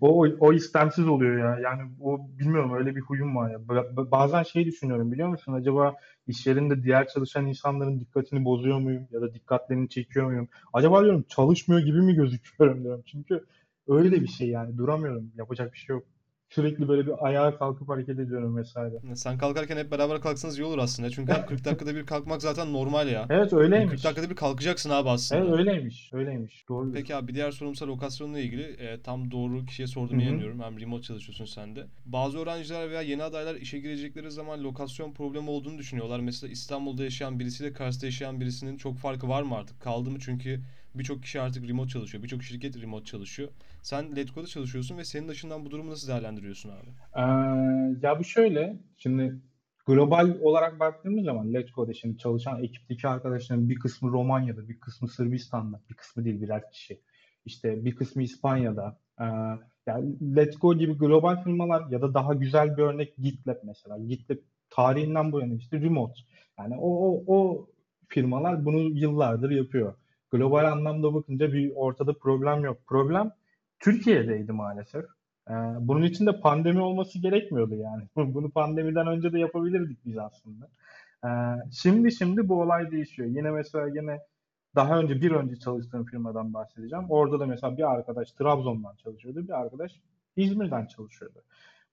[0.00, 1.58] O, o, o istemsiz oluyor ya.
[1.60, 3.56] Yani o bilmiyorum öyle bir huyum var ya.
[3.58, 5.52] Ba- ba- Bazen şey düşünüyorum biliyor musun?
[5.52, 5.94] Acaba
[6.26, 9.08] iş yerinde diğer çalışan insanların dikkatini bozuyor muyum?
[9.10, 10.48] Ya da dikkatlerini çekiyor muyum?
[10.72, 13.02] Acaba diyorum çalışmıyor gibi mi gözüküyorum diyorum.
[13.06, 13.44] Çünkü
[13.88, 15.32] öyle bir şey yani duramıyorum.
[15.36, 16.04] Yapacak bir şey yok.
[16.56, 18.94] Sürekli böyle bir ayağa kalkıp hareket ediyorum vesaire.
[19.14, 21.10] Sen kalkarken hep beraber kalksanız iyi olur aslında.
[21.10, 23.26] Çünkü abi 40 dakikada bir kalkmak zaten normal ya.
[23.30, 24.04] Evet Hani 40 öyleymiş.
[24.04, 25.56] dakikada bir kalkacaksın abi Evet aslında.
[25.56, 26.10] öyleymiş.
[26.12, 26.68] Öyleymiş.
[26.68, 26.94] Doğrudur.
[26.94, 30.14] Peki abi bir diğer sorumsa lokasyonla ilgili e, tam doğru kişiye hı.
[30.14, 30.60] inanıyorum.
[30.60, 31.86] Hem remote çalışıyorsun sen de.
[32.06, 36.20] Bazı öğrenciler veya yeni adaylar işe girecekleri zaman lokasyon problemi olduğunu düşünüyorlar.
[36.20, 39.80] Mesela İstanbul'da yaşayan birisiyle Kars'ta yaşayan birisinin çok farkı var mı artık?
[39.80, 40.18] Kaldı mı?
[40.20, 40.60] Çünkü
[40.98, 42.22] birçok kişi artık remote çalışıyor.
[42.22, 43.48] Birçok şirket remote çalışıyor.
[43.82, 46.90] Sen Letgo'da çalışıyorsun ve senin açından bu durumu nasıl değerlendiriyorsun abi?
[47.16, 47.22] Ee,
[48.02, 49.40] ya bu şöyle, şimdi
[49.86, 55.80] global olarak baktığımız zaman Letgo'da şimdi çalışan ekipteki arkadaşların bir kısmı Romanya'da, bir kısmı Sırbistan'da,
[55.90, 57.00] bir kısmı değil birer kişi.
[57.44, 58.98] İşte bir kısmı İspanya'da.
[59.20, 59.24] Ee,
[59.86, 63.98] yani Letgo gibi global firmalar ya da daha güzel bir örnek GitLab mesela.
[63.98, 64.38] GitLab
[64.70, 66.20] tarihinden bu yana işte remote.
[66.58, 67.68] Yani o, o, o
[68.08, 69.94] firmalar bunu yıllardır yapıyor.
[70.30, 72.78] Global anlamda bakınca bir ortada problem yok.
[72.86, 73.32] Problem
[73.78, 75.04] Türkiye'deydi maalesef.
[75.50, 78.02] Ee, bunun için de pandemi olması gerekmiyordu yani.
[78.34, 80.68] Bunu pandemiden önce de yapabilirdik biz aslında.
[81.24, 81.28] Ee,
[81.72, 83.28] şimdi şimdi bu olay değişiyor.
[83.28, 84.20] Yine mesela yine
[84.74, 87.04] daha önce bir önce çalıştığım firmadan bahsedeceğim.
[87.08, 89.92] Orada da mesela bir arkadaş Trabzon'dan çalışıyordu, bir arkadaş
[90.36, 91.42] İzmir'den çalışıyordu.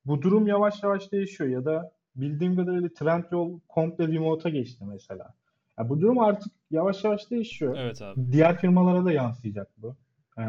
[0.05, 5.33] Bu durum yavaş yavaş değişiyor ya da bildiğim kadarıyla Trendyol komple remote'a geçti mesela.
[5.79, 7.77] Ya bu durum artık yavaş yavaş değişiyor.
[7.77, 8.31] Evet abi.
[8.31, 9.95] Diğer firmalara da yansıyacak bu.
[10.39, 10.43] Ee,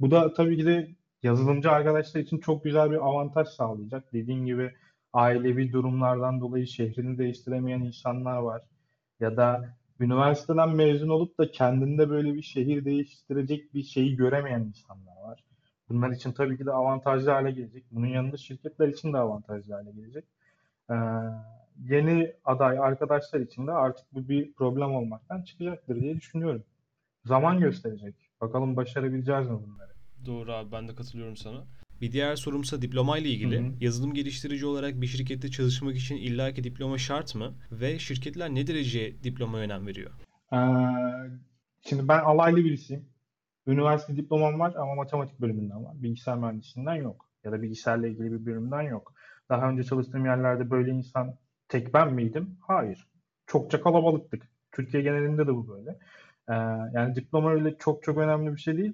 [0.00, 0.88] bu da tabii ki de
[1.22, 4.12] yazılımcı arkadaşlar için çok güzel bir avantaj sağlayacak.
[4.12, 4.72] Dediğim gibi
[5.12, 8.62] ailevi durumlardan dolayı şehrini değiştiremeyen insanlar var.
[9.20, 15.16] Ya da üniversiteden mezun olup da kendinde böyle bir şehir değiştirecek bir şeyi göremeyen insanlar
[15.22, 15.44] var.
[15.88, 17.84] Bunlar için tabii ki de avantajlı hale gelecek.
[17.90, 20.24] Bunun yanında şirketler için de avantajlı hale gelecek.
[20.90, 20.94] Ee,
[21.78, 26.64] yeni aday arkadaşlar için de artık bu bir problem olmaktan çıkacaktır diye düşünüyorum.
[27.24, 28.14] Zaman gösterecek.
[28.40, 29.90] Bakalım başarabileceğiz mi bunları?
[30.26, 31.64] Doğru abi ben de katılıyorum sana.
[32.00, 33.58] Bir diğer sorumsa diploma ile ilgili.
[33.58, 33.72] Hı hı.
[33.80, 37.54] Yazılım geliştirici olarak bir şirkette çalışmak için illaki diploma şart mı?
[37.72, 40.10] Ve şirketler ne derece diplomaya önem veriyor?
[40.52, 40.56] Ee,
[41.88, 43.04] şimdi ben alaylı birisiyim.
[43.66, 46.02] Üniversite diplomam var ama matematik bölümünden var.
[46.02, 47.28] Bilgisayar mühendisliğinden yok.
[47.44, 49.14] Ya da bilgisayarla ilgili bir bölümden yok.
[49.48, 51.34] Daha önce çalıştığım yerlerde böyle insan
[51.68, 52.56] tek ben miydim?
[52.60, 53.08] Hayır.
[53.46, 54.48] Çokça kalabalıktık.
[54.72, 55.90] Türkiye genelinde de bu böyle.
[56.48, 56.54] Ee,
[56.92, 58.92] yani diploma öyle çok çok önemli bir şey değil.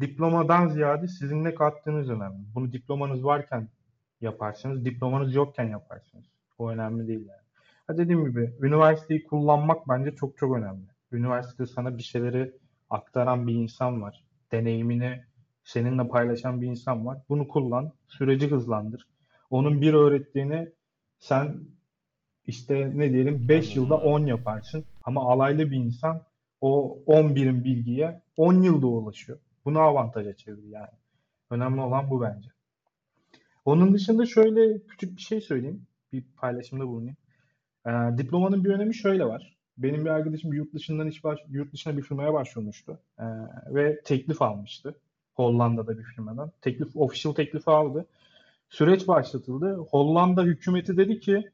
[0.00, 2.44] Diplomadan ziyade sizin ne kattığınız önemli.
[2.54, 3.68] Bunu diplomanız varken
[4.20, 6.24] yaparsınız, diplomanız yokken yaparsınız.
[6.58, 7.42] O önemli değil yani.
[7.86, 10.86] Ha dediğim gibi üniversiteyi kullanmak bence çok çok önemli.
[11.12, 12.52] Üniversitede sana bir şeyleri
[12.90, 14.24] aktaran bir insan var.
[14.52, 15.24] Deneyimini
[15.64, 17.18] seninle paylaşan bir insan var.
[17.28, 19.06] Bunu kullan, süreci hızlandır.
[19.50, 20.68] Onun bir öğrettiğini
[21.18, 21.56] sen
[22.46, 24.06] işte ne diyelim 5 Anladım yılda abi.
[24.06, 24.84] 10 yaparsın.
[25.04, 26.22] Ama alaylı bir insan
[26.60, 29.38] o 10 birim bilgiye 10 yılda ulaşıyor.
[29.64, 30.98] Bunu avantaja çevir yani.
[31.50, 32.48] Önemli olan bu bence.
[33.64, 35.86] Onun dışında şöyle küçük bir şey söyleyeyim.
[36.12, 37.16] Bir paylaşımda bulunayım.
[37.86, 39.56] Ee, diplomanın bir önemi şöyle var.
[39.78, 43.00] Benim bir arkadaşım yurt dışından iş baş, yurt dışına bir firmaya başvurmuştu.
[43.18, 43.24] Ee,
[43.68, 44.94] ve teklif almıştı.
[45.34, 46.52] Hollanda'da bir firmadan.
[46.60, 48.06] Teklif, official teklifi aldı.
[48.68, 49.76] Süreç başlatıldı.
[49.76, 51.50] Hollanda hükümeti dedi ki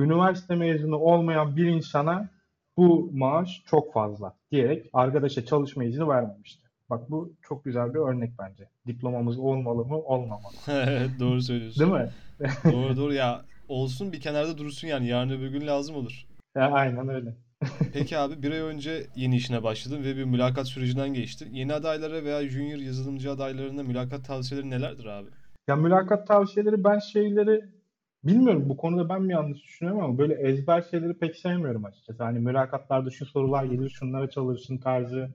[0.00, 2.28] üniversite mezunu olmayan bir insana
[2.76, 6.68] bu maaş çok fazla diyerek arkadaşa çalışma izni vermemişti.
[6.90, 8.68] Bak bu çok güzel bir örnek bence.
[8.86, 10.54] Diplomamız olmalı mı, olmamalı.
[10.68, 11.80] Evet doğru söylüyorsun.
[11.80, 12.10] Değil mi?
[12.72, 16.26] Doğru doğru ya olsun bir kenarda dursun yani yarın öbür gün lazım olur.
[16.56, 17.34] Ya, aynen öyle.
[17.92, 21.54] Peki abi bir ay önce yeni işine başladın ve bir mülakat sürecinden geçtin.
[21.54, 25.28] Yeni adaylara veya junior yazılımcı adaylarına mülakat tavsiyeleri nelerdir abi?
[25.68, 27.79] Ya mülakat tavsiyeleri ben şeyleri
[28.24, 32.24] bilmiyorum bu konuda ben mi yanlış düşünüyorum ama böyle ezber şeyleri pek sevmiyorum açıkçası.
[32.24, 35.30] Hani mülakatlarda şu sorular gelir, şunlara çalışın tarzı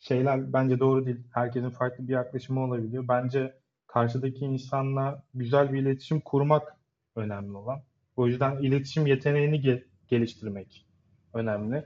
[0.00, 1.20] şeyler bence doğru değil.
[1.30, 3.08] Herkesin farklı bir yaklaşımı olabiliyor.
[3.08, 3.54] Bence
[3.86, 6.76] karşıdaki insanla güzel bir iletişim kurmak
[7.16, 7.80] önemli olan.
[8.16, 10.86] O yüzden iletişim yeteneğini ge- geliştirmek
[11.34, 11.76] önemli.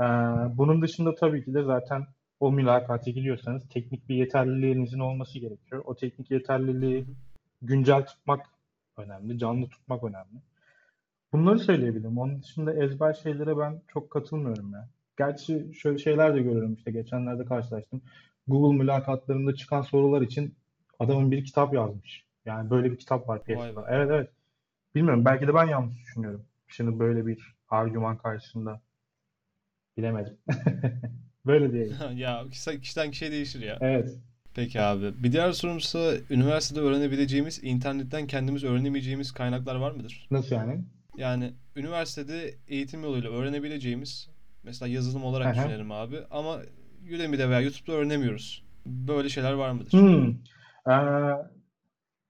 [0.00, 0.04] Ee,
[0.58, 2.06] bunun dışında tabii ki de zaten
[2.40, 5.82] o mülakata gidiyorsanız teknik bir yeterliliğinizin olması gerekiyor.
[5.86, 7.06] O teknik yeterliliği
[7.62, 8.46] güncel tutmak
[8.98, 10.42] önemli, canlı tutmak önemli.
[11.32, 12.18] Bunları söyleyebilirim.
[12.18, 14.88] Onun dışında ezber şeylere ben çok katılmıyorum ya.
[15.18, 18.02] Gerçi şöyle şeyler de görüyorum işte geçenlerde karşılaştım.
[18.48, 20.54] Google mülakatlarında çıkan sorular için
[20.98, 22.24] adamın bir kitap yazmış.
[22.44, 23.86] Yani böyle bir kitap var piyasada.
[23.88, 24.30] Evet evet.
[24.94, 26.44] Bilmiyorum belki de ben yanlış düşünüyorum.
[26.68, 28.80] Şimdi böyle bir argüman karşısında
[29.96, 30.36] bilemedim.
[31.46, 31.96] Böyle diyeyim.
[32.16, 32.44] Ya
[32.82, 33.78] kişiden kişiye değişir ya.
[33.80, 34.18] Evet.
[34.58, 35.22] Peki abi.
[35.22, 40.28] Bir diğer sorumsa üniversitede öğrenebileceğimiz, internetten kendimiz öğrenemeyeceğimiz kaynaklar var mıdır?
[40.30, 40.84] Nasıl yani?
[41.16, 44.28] Yani üniversitede eğitim yoluyla öğrenebileceğimiz
[44.62, 45.58] mesela yazılım olarak hı.
[45.60, 46.58] düşünelim abi ama
[47.14, 48.64] Udemy'de veya YouTube'da öğrenemiyoruz.
[48.86, 49.92] Böyle şeyler var mıdır?
[49.92, 50.34] Hmm.
[50.88, 51.32] Ee,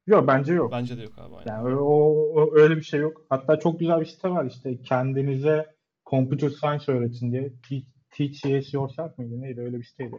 [0.06, 0.72] yok bence yok.
[0.72, 1.52] Bence de yok abi aynen.
[1.52, 1.94] Yani o,
[2.34, 3.22] o- öyle bir şey yok.
[3.30, 5.66] Hatta çok güzel bir site var işte kendinize
[6.06, 7.52] computer science öğretin diye.
[7.68, 9.40] Te- Teach Yourself mıydı?
[9.40, 9.60] Neydi?
[9.60, 10.16] Öyle bir siteydi.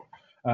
[0.47, 0.51] Ee,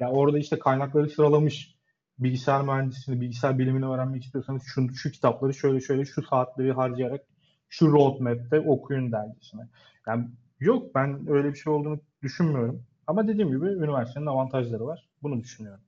[0.00, 1.78] ya orada işte kaynakları sıralamış.
[2.18, 7.20] Bilgisayar mühendisliğini, bilgisayar bilimini öğrenmek istiyorsanız şu, şu kitapları şöyle şöyle şu saatleri harcayarak
[7.68, 9.68] şu roadmap'te okuyun dergisine.
[10.06, 10.28] Yani
[10.60, 12.82] yok ben öyle bir şey olduğunu düşünmüyorum.
[13.06, 15.08] Ama dediğim gibi üniversitenin avantajları var.
[15.22, 15.80] Bunu düşünüyorum.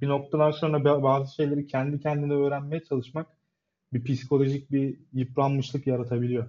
[0.00, 3.26] Bir noktadan sonra ba- bazı şeyleri kendi kendine öğrenmeye çalışmak
[3.92, 6.48] bir psikolojik bir yıpranmışlık yaratabiliyor.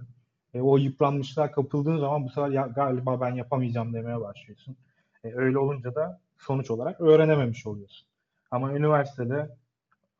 [0.54, 4.76] E, o yıpranmışlığa kapıldığın zaman bu sefer ya, galiba ben yapamayacağım demeye başlıyorsun.
[5.24, 8.06] E, öyle olunca da sonuç olarak öğrenememiş oluyorsun.
[8.50, 9.56] Ama üniversitede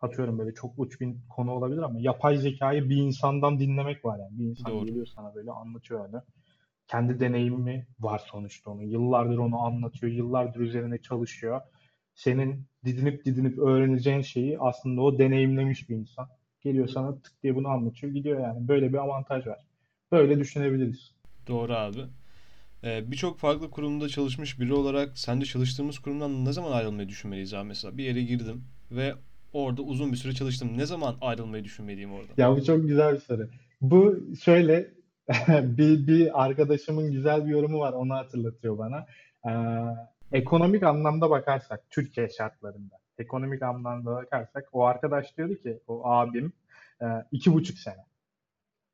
[0.01, 4.39] atıyorum böyle çok uç bir konu olabilir ama yapay zekayı bir insandan dinlemek var yani.
[4.39, 4.87] Bir insan Doğru.
[4.87, 6.23] geliyor sana böyle anlatıyor öyle.
[6.89, 8.83] Kendi deneyimi var sonuçta onun.
[8.83, 11.61] Yıllardır onu anlatıyor, yıllardır üzerine çalışıyor.
[12.15, 16.29] Senin didinip didinip öğreneceğin şeyi aslında o deneyimlemiş bir insan.
[16.61, 18.69] Geliyor sana tık diye bunu anlatıyor, gidiyor yani.
[18.69, 19.59] Böyle bir avantaj var.
[20.13, 21.15] Böyle düşünebiliriz.
[21.49, 22.01] Doğru abi.
[22.85, 27.99] Ee, birçok farklı kurumda çalışmış biri olarak sence çalıştığımız kurumdan ne zaman ayrılmayı düşünmeliyiz mesela?
[27.99, 29.15] Bir yere girdim ve
[29.53, 30.79] orada uzun bir süre çalıştım.
[30.79, 32.35] Ne zaman ayrılmayı düşünmeliyim oradan?
[32.37, 33.49] Ya bu çok güzel bir soru.
[33.81, 34.91] Bu şöyle
[35.49, 37.93] bir, bir arkadaşımın güzel bir yorumu var.
[37.93, 39.07] Onu hatırlatıyor bana.
[39.47, 46.53] Ee, ekonomik anlamda bakarsak Türkiye şartlarında ekonomik anlamda bakarsak o arkadaş diyordu ki o abim
[47.03, 48.05] e, iki buçuk sene.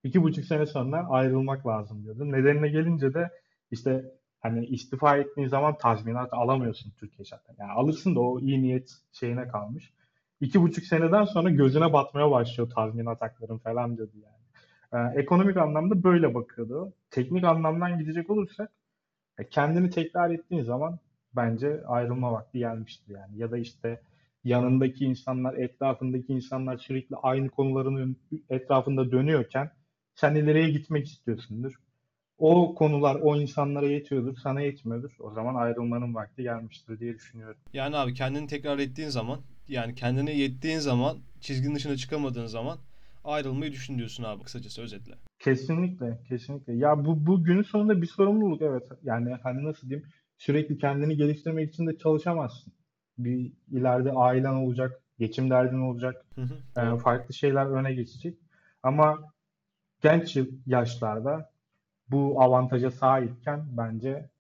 [0.05, 2.33] İki buçuk sene sonra ayrılmak lazım diyordu.
[2.33, 3.31] Nedenine gelince de
[3.73, 4.05] işte
[4.41, 7.63] hani istifa ettiğin zaman tazminat alamıyorsun Türkiye şartlarında.
[7.63, 9.93] Yani alırsın da o iyi niyet şeyine kalmış.
[10.41, 14.43] İki buçuk seneden sonra gözüne batmaya başlıyor tazminat hakların falan diyordu yani.
[14.93, 16.93] Ee, ekonomik anlamda böyle bakıyordu.
[17.11, 18.73] Teknik anlamdan gidecek olursak
[19.39, 20.99] e, kendini tekrar ettiğin zaman
[21.37, 23.39] bence ayrılma vakti gelmiştir yani.
[23.39, 24.01] Ya da işte
[24.45, 28.17] yanındaki insanlar, etrafındaki insanlar sürekli aynı konuların
[28.51, 29.71] etrafında dönüyorken
[30.15, 31.75] sen ileriye gitmek istiyorsundur.
[32.43, 35.11] O konular o insanlara yetiyordur, sana yetmiyordur.
[35.21, 37.61] O zaman ayrılmanın vakti gelmiştir diye düşünüyorum.
[37.73, 42.79] Yani abi kendini tekrar ettiğin zaman yani kendine yettiğin zaman çizginin dışına çıkamadığın zaman
[43.25, 45.15] ayrılmayı düşün diyorsun abi kısacası özetle.
[45.39, 46.73] Kesinlikle, kesinlikle.
[46.73, 48.89] Ya bu, bu günün sonunda bir sorumluluk evet.
[49.03, 52.73] Yani hani nasıl diyeyim sürekli kendini geliştirmek için de çalışamazsın.
[53.19, 56.99] Bir ileride ailen olacak, geçim derdin olacak, Hı hı, e, doğru.
[56.99, 58.39] farklı şeyler öne geçecek.
[58.83, 59.19] Ama
[60.01, 61.52] genç yaşlarda
[62.13, 64.31] bu avantaja sahipken bence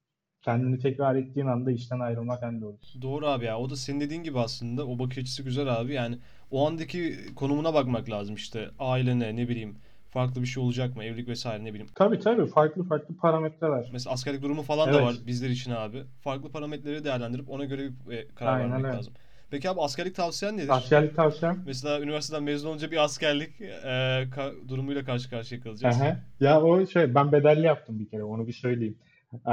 [0.42, 3.02] kendini tekrar ettiğin anda işten ayrılmak en doğrusu.
[3.02, 3.58] Doğru abi ya.
[3.58, 4.86] O da senin dediğin gibi aslında.
[4.86, 5.92] O bakış açısı güzel abi.
[5.92, 6.18] Yani
[6.50, 8.70] o andaki konumuna bakmak lazım işte.
[8.78, 9.78] Ailene ne bileyim
[10.10, 11.04] farklı bir şey olacak mı?
[11.04, 11.90] Evlilik vesaire ne bileyim.
[11.94, 13.88] Tabii tabii farklı farklı parametreler.
[13.92, 16.04] Mesela askerlik durumu falan da var Evet, bizler için abi.
[16.20, 18.96] Farklı parametreleri değerlendirip ona göre bir e, karar aynen vermek öyle.
[18.96, 19.14] lazım.
[19.52, 20.68] Peki abi askerlik tavsiyen nedir?
[20.68, 21.62] Askerlik tavsiyem.
[21.66, 23.66] Mesela üniversiteden mezun olunca bir askerlik e,
[24.36, 25.96] ka- durumuyla karşı karşıya kalacağız.
[26.00, 26.16] Aha.
[26.40, 28.98] Ya o şey ben bedelli yaptım bir kere onu bir söyleyeyim.
[29.46, 29.50] Ee,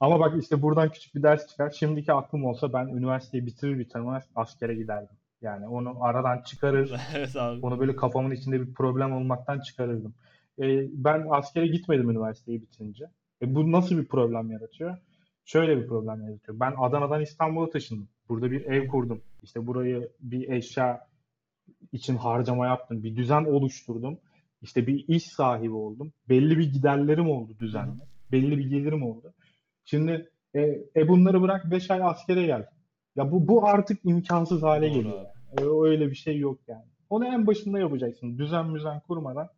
[0.00, 1.70] ama bak işte buradan küçük bir ders çıkar.
[1.70, 5.16] Şimdiki aklım olsa ben üniversiteyi bitirir bitirmez askere giderdim.
[5.42, 7.60] Yani onu aradan çıkarır, Evet abi.
[7.66, 10.14] onu böyle kafamın içinde bir problem olmaktan çıkarırdım.
[10.58, 13.04] Ee, ben askere gitmedim üniversiteyi bitince.
[13.42, 14.96] E, bu nasıl bir problem yaratıyor?
[15.44, 16.60] Şöyle bir problem yaratıyor.
[16.60, 18.08] Ben Adana'dan İstanbul'a taşındım.
[18.28, 19.22] Burada bir ev kurdum.
[19.42, 21.06] İşte burayı bir eşya
[21.92, 23.02] için harcama yaptım.
[23.02, 24.18] Bir düzen oluşturdum.
[24.62, 26.12] İşte bir iş sahibi oldum.
[26.28, 27.58] Belli bir giderlerim oldu hı.
[27.58, 28.00] düzenli.
[28.32, 29.32] Belli bir gelirim oldu.
[29.84, 30.60] Şimdi e,
[30.96, 32.66] e bunları bırak 5 ay askere gel.
[33.16, 35.16] Ya bu bu artık imkansız hale Doğru geliyor.
[35.16, 35.68] yani.
[35.68, 36.84] E, öyle bir şey yok yani.
[37.10, 38.38] Onu en başında yapacaksın.
[38.38, 39.48] Düzen müzen kurmadan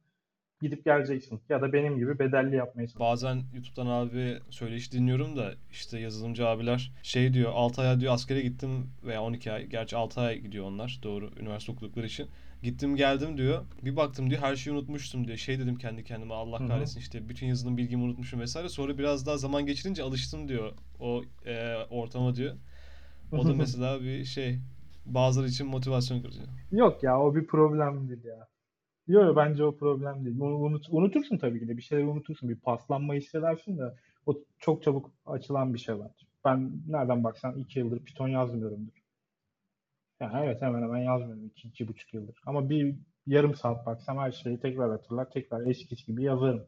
[0.60, 1.40] gidip geleceksin.
[1.48, 3.00] Ya da benim gibi bedelli yapmaya çalışacaksın.
[3.00, 8.40] Bazen YouTube'dan abi söyleşi dinliyorum da işte yazılımcı abiler şey diyor 6 ay diyor askere
[8.40, 12.28] gittim veya 12 ay gerçi 6 ay gidiyor onlar doğru üniversite okudukları için.
[12.62, 13.64] Gittim geldim diyor.
[13.82, 15.38] Bir baktım diyor her şeyi unutmuştum diyor.
[15.38, 18.68] Şey dedim kendi kendime Allah kahretsin işte bütün yazılım bilgimi unutmuşum vesaire.
[18.68, 22.54] Sonra biraz daha zaman geçirince alıştım diyor o e, ortama diyor.
[23.32, 24.58] O da mesela bir şey
[25.06, 26.40] bazıları için motivasyon kırıcı.
[26.72, 28.48] Yok ya o bir problem değil ya.
[29.08, 30.40] Yok bence o problem değil.
[30.40, 32.48] Onu unut, unutursun tabii ki de bir şeyleri unutursun.
[32.48, 33.94] Bir paslanma hissedersin de
[34.26, 36.26] o çok çabuk açılan bir şey bence.
[36.44, 38.92] Ben nereden baksan iki yıldır Python yazmıyorumdur.
[40.20, 42.36] Yani evet hemen hemen yazmıyorum iki, iki buçuk yıldır.
[42.46, 42.94] Ama bir
[43.26, 46.64] yarım saat baksam her şeyi tekrar hatırlar, tekrar eskisi gibi yazarım.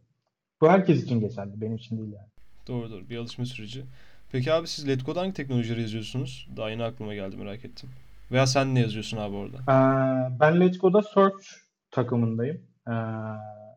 [0.61, 2.29] Bu herkes için geçerli, benim için değil yani.
[2.69, 3.85] Doğru doğru bir alışma süreci.
[4.33, 6.49] Peki abi siz Letgo'da hangi teknolojileri yazıyorsunuz?
[6.57, 7.89] Daha yeni aklıma geldi merak ettim.
[8.33, 9.57] Veya sen ne yazıyorsun abi orada?
[9.57, 12.57] Ee, ben Let's Go'da Search takımındayım.
[12.89, 12.91] Ee,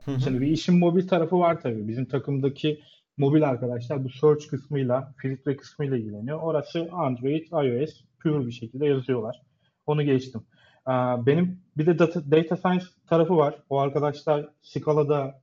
[0.06, 0.19] Hı hı.
[0.24, 1.88] şimdi bir işin mobil tarafı var tabii.
[1.88, 2.82] Bizim takımdaki
[3.17, 6.39] mobil arkadaşlar bu Search kısmıyla, filtre kısmıyla ilgileniyor.
[6.39, 9.41] Orası Android, iOS pure bir şekilde yazıyorlar.
[9.86, 10.41] Onu geçtim.
[10.88, 10.91] Ee,
[11.26, 13.56] benim bir de data, data Science tarafı var.
[13.69, 15.41] O arkadaşlar Scala'da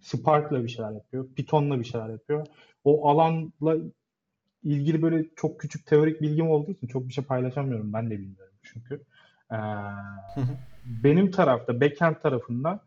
[0.00, 1.28] Spark'la bir şeyler yapıyor.
[1.36, 2.46] Python'la bir şeyler yapıyor.
[2.84, 3.76] O alanla
[4.62, 7.92] ilgili böyle çok küçük teorik bilgim olduğu için çok bir şey paylaşamıyorum.
[7.92, 9.04] Ben de bilmiyorum çünkü.
[9.54, 9.56] Ee,
[10.84, 12.80] benim tarafta, backend tarafında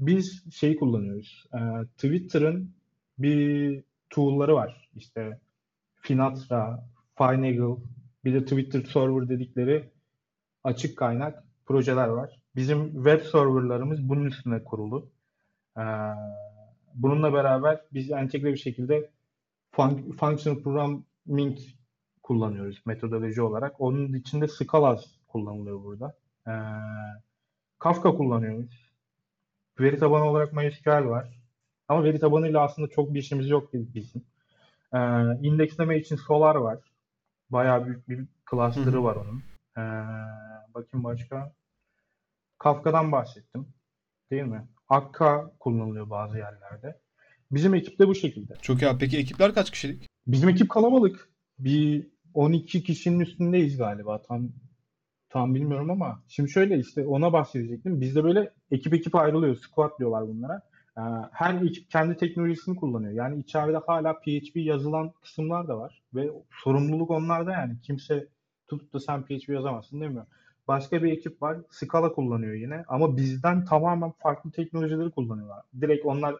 [0.00, 1.46] biz şeyi kullanıyoruz.
[1.54, 2.74] Ee, Twitter'ın
[3.18, 4.90] bir tool'ları var.
[4.94, 5.40] İşte
[5.96, 6.84] Finatra,
[7.18, 7.82] Finagle,
[8.24, 9.90] bir de Twitter Server dedikleri
[10.64, 12.40] açık kaynak projeler var.
[12.56, 15.10] Bizim web serverlarımız bunun üstüne kurulu.
[15.78, 15.82] Ee,
[16.94, 19.10] bununla beraber biz entegre bir şekilde
[19.72, 21.58] fun- functional programming
[22.22, 23.80] kullanıyoruz metodoloji olarak.
[23.80, 25.00] Onun içinde Scala
[25.34, 26.14] kullanılıyor burada.
[26.48, 26.52] Ee,
[27.78, 28.92] Kafka kullanıyoruz.
[29.80, 31.40] Veri tabanı olarak MySQL var.
[31.88, 34.22] Ama veri tabanıyla aslında çok bir işimiz yok bizim.
[34.94, 34.98] Ee,
[35.42, 36.78] indeksleme için Solar var.
[37.50, 39.42] Bayağı büyük bir cluster'ı var onun.
[39.76, 39.82] Ee,
[40.74, 41.52] bakayım başka.
[42.58, 43.66] Kafka'dan bahsettim.
[44.30, 44.68] Değil mi?
[44.88, 47.00] Akka kullanılıyor bazı yerlerde.
[47.50, 48.54] Bizim ekip de bu şekilde.
[48.62, 48.98] Çok iyi.
[49.00, 50.08] Peki ekipler kaç kişilik?
[50.26, 51.28] Bizim ekip kalabalık.
[51.58, 54.22] Bir 12 kişinin üstündeyiz galiba.
[54.22, 54.48] Tam
[55.34, 58.00] tam bilmiyorum ama şimdi şöyle işte ona bahsedecektim.
[58.00, 59.56] Bizde böyle ekip ekip ayrılıyor.
[59.56, 60.62] Squad diyorlar bunlara.
[60.98, 63.12] Ee, Her ekip kendi teknolojisini kullanıyor.
[63.12, 67.80] Yani içeride hala PHP yazılan kısımlar da var ve sorumluluk onlarda yani.
[67.82, 68.28] Kimse
[68.68, 70.26] tutup da sen PHP yazamazsın demiyor.
[70.68, 71.58] Başka bir ekip var.
[71.70, 75.62] Scala kullanıyor yine ama bizden tamamen farklı teknolojileri kullanıyorlar.
[75.80, 76.36] Direkt onlar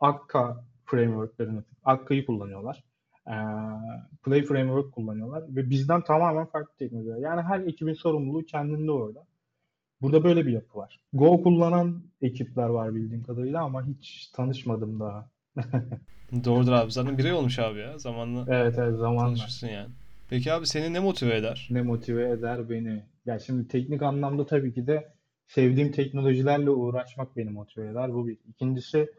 [0.00, 2.84] Akka frameworklerini, Akka'yı kullanıyorlar.
[3.30, 3.34] Ee,
[4.24, 7.16] Play Framework kullanıyorlar ve bizden tamamen farklı teknolojiler.
[7.16, 9.26] Yani her ekibin sorumluluğu kendinde orada.
[10.02, 11.00] Burada böyle bir yapı var.
[11.12, 15.28] Go kullanan ekipler var bildiğim kadarıyla ama hiç tanışmadım daha.
[16.44, 16.92] Doğrudur abi.
[16.92, 17.98] Zaten bir ay olmuş abi ya.
[17.98, 19.24] Zamanla Evet evet zamanla.
[19.26, 19.88] tanışırsın yani.
[20.30, 21.68] Peki abi seni ne motive eder?
[21.70, 23.02] Ne motive eder beni?
[23.26, 25.12] Ya şimdi teknik anlamda tabii ki de
[25.48, 28.14] sevdiğim teknolojilerle uğraşmak beni motive eder.
[28.14, 28.38] Bu bir.
[28.48, 29.10] İkincisi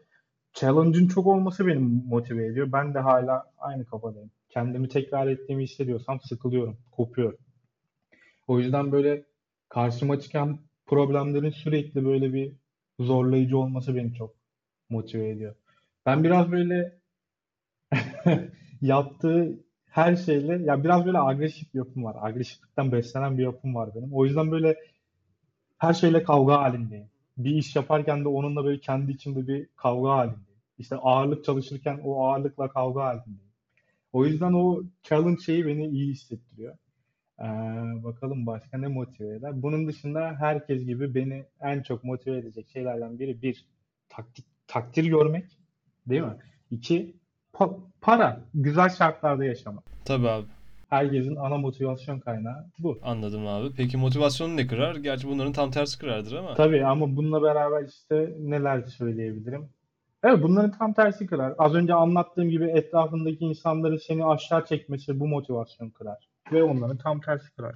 [0.54, 2.72] challenge'ın çok olması beni motive ediyor.
[2.72, 4.30] Ben de hala aynı kafadayım.
[4.48, 7.38] Kendimi tekrar ettiğimi hissediyorsam sıkılıyorum, kopuyorum.
[8.48, 9.24] O yüzden böyle
[9.68, 12.52] karşıma çıkan problemlerin sürekli böyle bir
[13.00, 14.34] zorlayıcı olması beni çok
[14.90, 15.54] motive ediyor.
[16.06, 16.98] Ben biraz böyle
[18.82, 22.16] yaptığı her şeyle ya biraz böyle agresif bir yapım var.
[22.20, 24.12] Agresiflikten beslenen bir yapım var benim.
[24.12, 24.76] O yüzden böyle
[25.78, 27.11] her şeyle kavga halindeyim.
[27.38, 30.46] Bir iş yaparken de onunla böyle kendi içimde bir kavga halindeyim.
[30.78, 33.40] İşte ağırlık çalışırken o ağırlıkla kavga halindeyim.
[34.12, 36.74] O yüzden o challenge şeyi beni iyi hissettiriyor.
[37.40, 37.44] Ee,
[38.04, 39.62] bakalım başka ne motive eder?
[39.62, 43.64] Bunun dışında herkes gibi beni en çok motive edecek şeylerden biri bir
[44.08, 45.44] taktik, takdir görmek,
[46.06, 46.36] değil mi?
[46.70, 47.14] İki
[47.54, 49.84] pa- para, güzel şartlarda yaşamak.
[50.04, 50.46] Tabii abi.
[50.92, 52.98] Herkesin ana motivasyon kaynağı bu.
[53.02, 53.74] Anladım abi.
[53.76, 54.96] Peki motivasyonu ne kırar?
[54.96, 56.54] Gerçi bunların tam tersi kırardır ama.
[56.54, 59.68] Tabii ama bununla beraber işte neler söyleyebilirim?
[60.24, 61.54] Evet bunların tam tersi kırar.
[61.58, 66.28] Az önce anlattığım gibi etrafındaki insanların seni aşağı çekmesi bu motivasyon kırar.
[66.52, 67.74] Ve onların tam tersi kırar.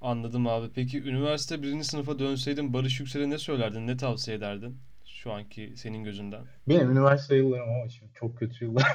[0.00, 0.66] Anladım abi.
[0.74, 3.86] Peki üniversite birinci sınıfa dönseydin Barış Yüksel'e ne söylerdin?
[3.86, 4.78] Ne tavsiye ederdin?
[5.06, 6.40] Şu anki senin gözünden.
[6.68, 8.92] Benim üniversite yıllarım ama şimdi çok kötü yıllar.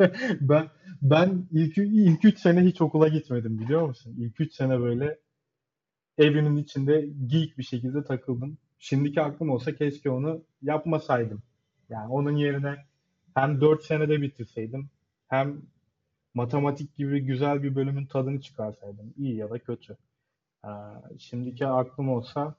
[0.40, 0.68] Ben
[1.02, 4.14] ben ilk ilk 3 sene hiç okula gitmedim biliyor musun?
[4.18, 5.18] İlk 3 sene böyle
[6.18, 8.58] evinin içinde geek bir şekilde takıldım.
[8.78, 11.42] Şimdiki aklım olsa keşke onu yapmasaydım.
[11.88, 12.76] Yani onun yerine
[13.34, 14.90] hem 4 senede bitirseydim
[15.28, 15.62] hem
[16.34, 19.14] matematik gibi güzel bir bölümün tadını çıkarsaydım.
[19.16, 19.96] İyi ya da kötü.
[20.64, 20.68] Ee,
[21.18, 22.54] şimdiki aklım olsa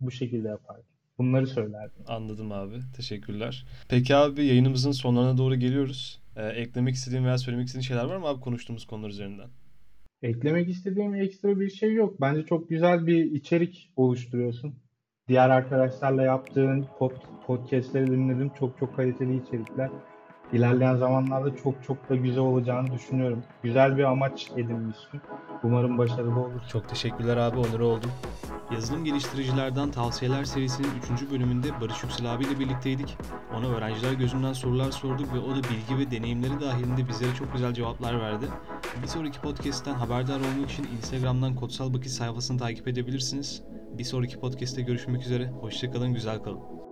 [0.00, 0.84] bu şekilde yapardım.
[1.18, 2.04] Bunları söylerdim.
[2.06, 2.80] Anladım abi.
[2.96, 3.66] Teşekkürler.
[3.88, 6.20] Peki abi yayınımızın sonlarına doğru geliyoruz.
[6.36, 9.48] Ee, eklemek istediğin veya söylemek istediğin şeyler var mı abi konuştuğumuz konular üzerinden?
[10.22, 12.20] Eklemek istediğim ekstra bir şey yok.
[12.20, 14.74] Bence çok güzel bir içerik oluşturuyorsun.
[15.28, 17.12] Diğer arkadaşlarla yaptığın pod,
[17.46, 18.50] podcastleri dinledim.
[18.58, 19.90] Çok çok kaliteli içerikler.
[20.52, 23.42] İlerleyen zamanlarda çok çok da güzel olacağını düşünüyorum.
[23.62, 25.20] Güzel bir amaç edinmişsin.
[25.62, 26.60] Umarım başarılı olur.
[26.72, 27.58] Çok teşekkürler abi.
[27.58, 28.10] Onur oldum.
[28.72, 31.30] Yazılım Geliştiricilerden Tavsiyeler serisinin 3.
[31.30, 33.16] bölümünde Barış Yüksel abiyle birlikteydik.
[33.54, 37.74] Ona öğrenciler gözünden sorular sorduk ve o da bilgi ve deneyimleri dahilinde bizlere çok güzel
[37.74, 38.44] cevaplar verdi.
[39.02, 43.62] Bir sonraki podcast'ten haberdar olmak için Instagram'dan Kodsal Bakış sayfasını takip edebilirsiniz.
[43.98, 45.50] Bir sonraki podcast'te görüşmek üzere.
[45.60, 46.83] Hoşçakalın, güzel kalın.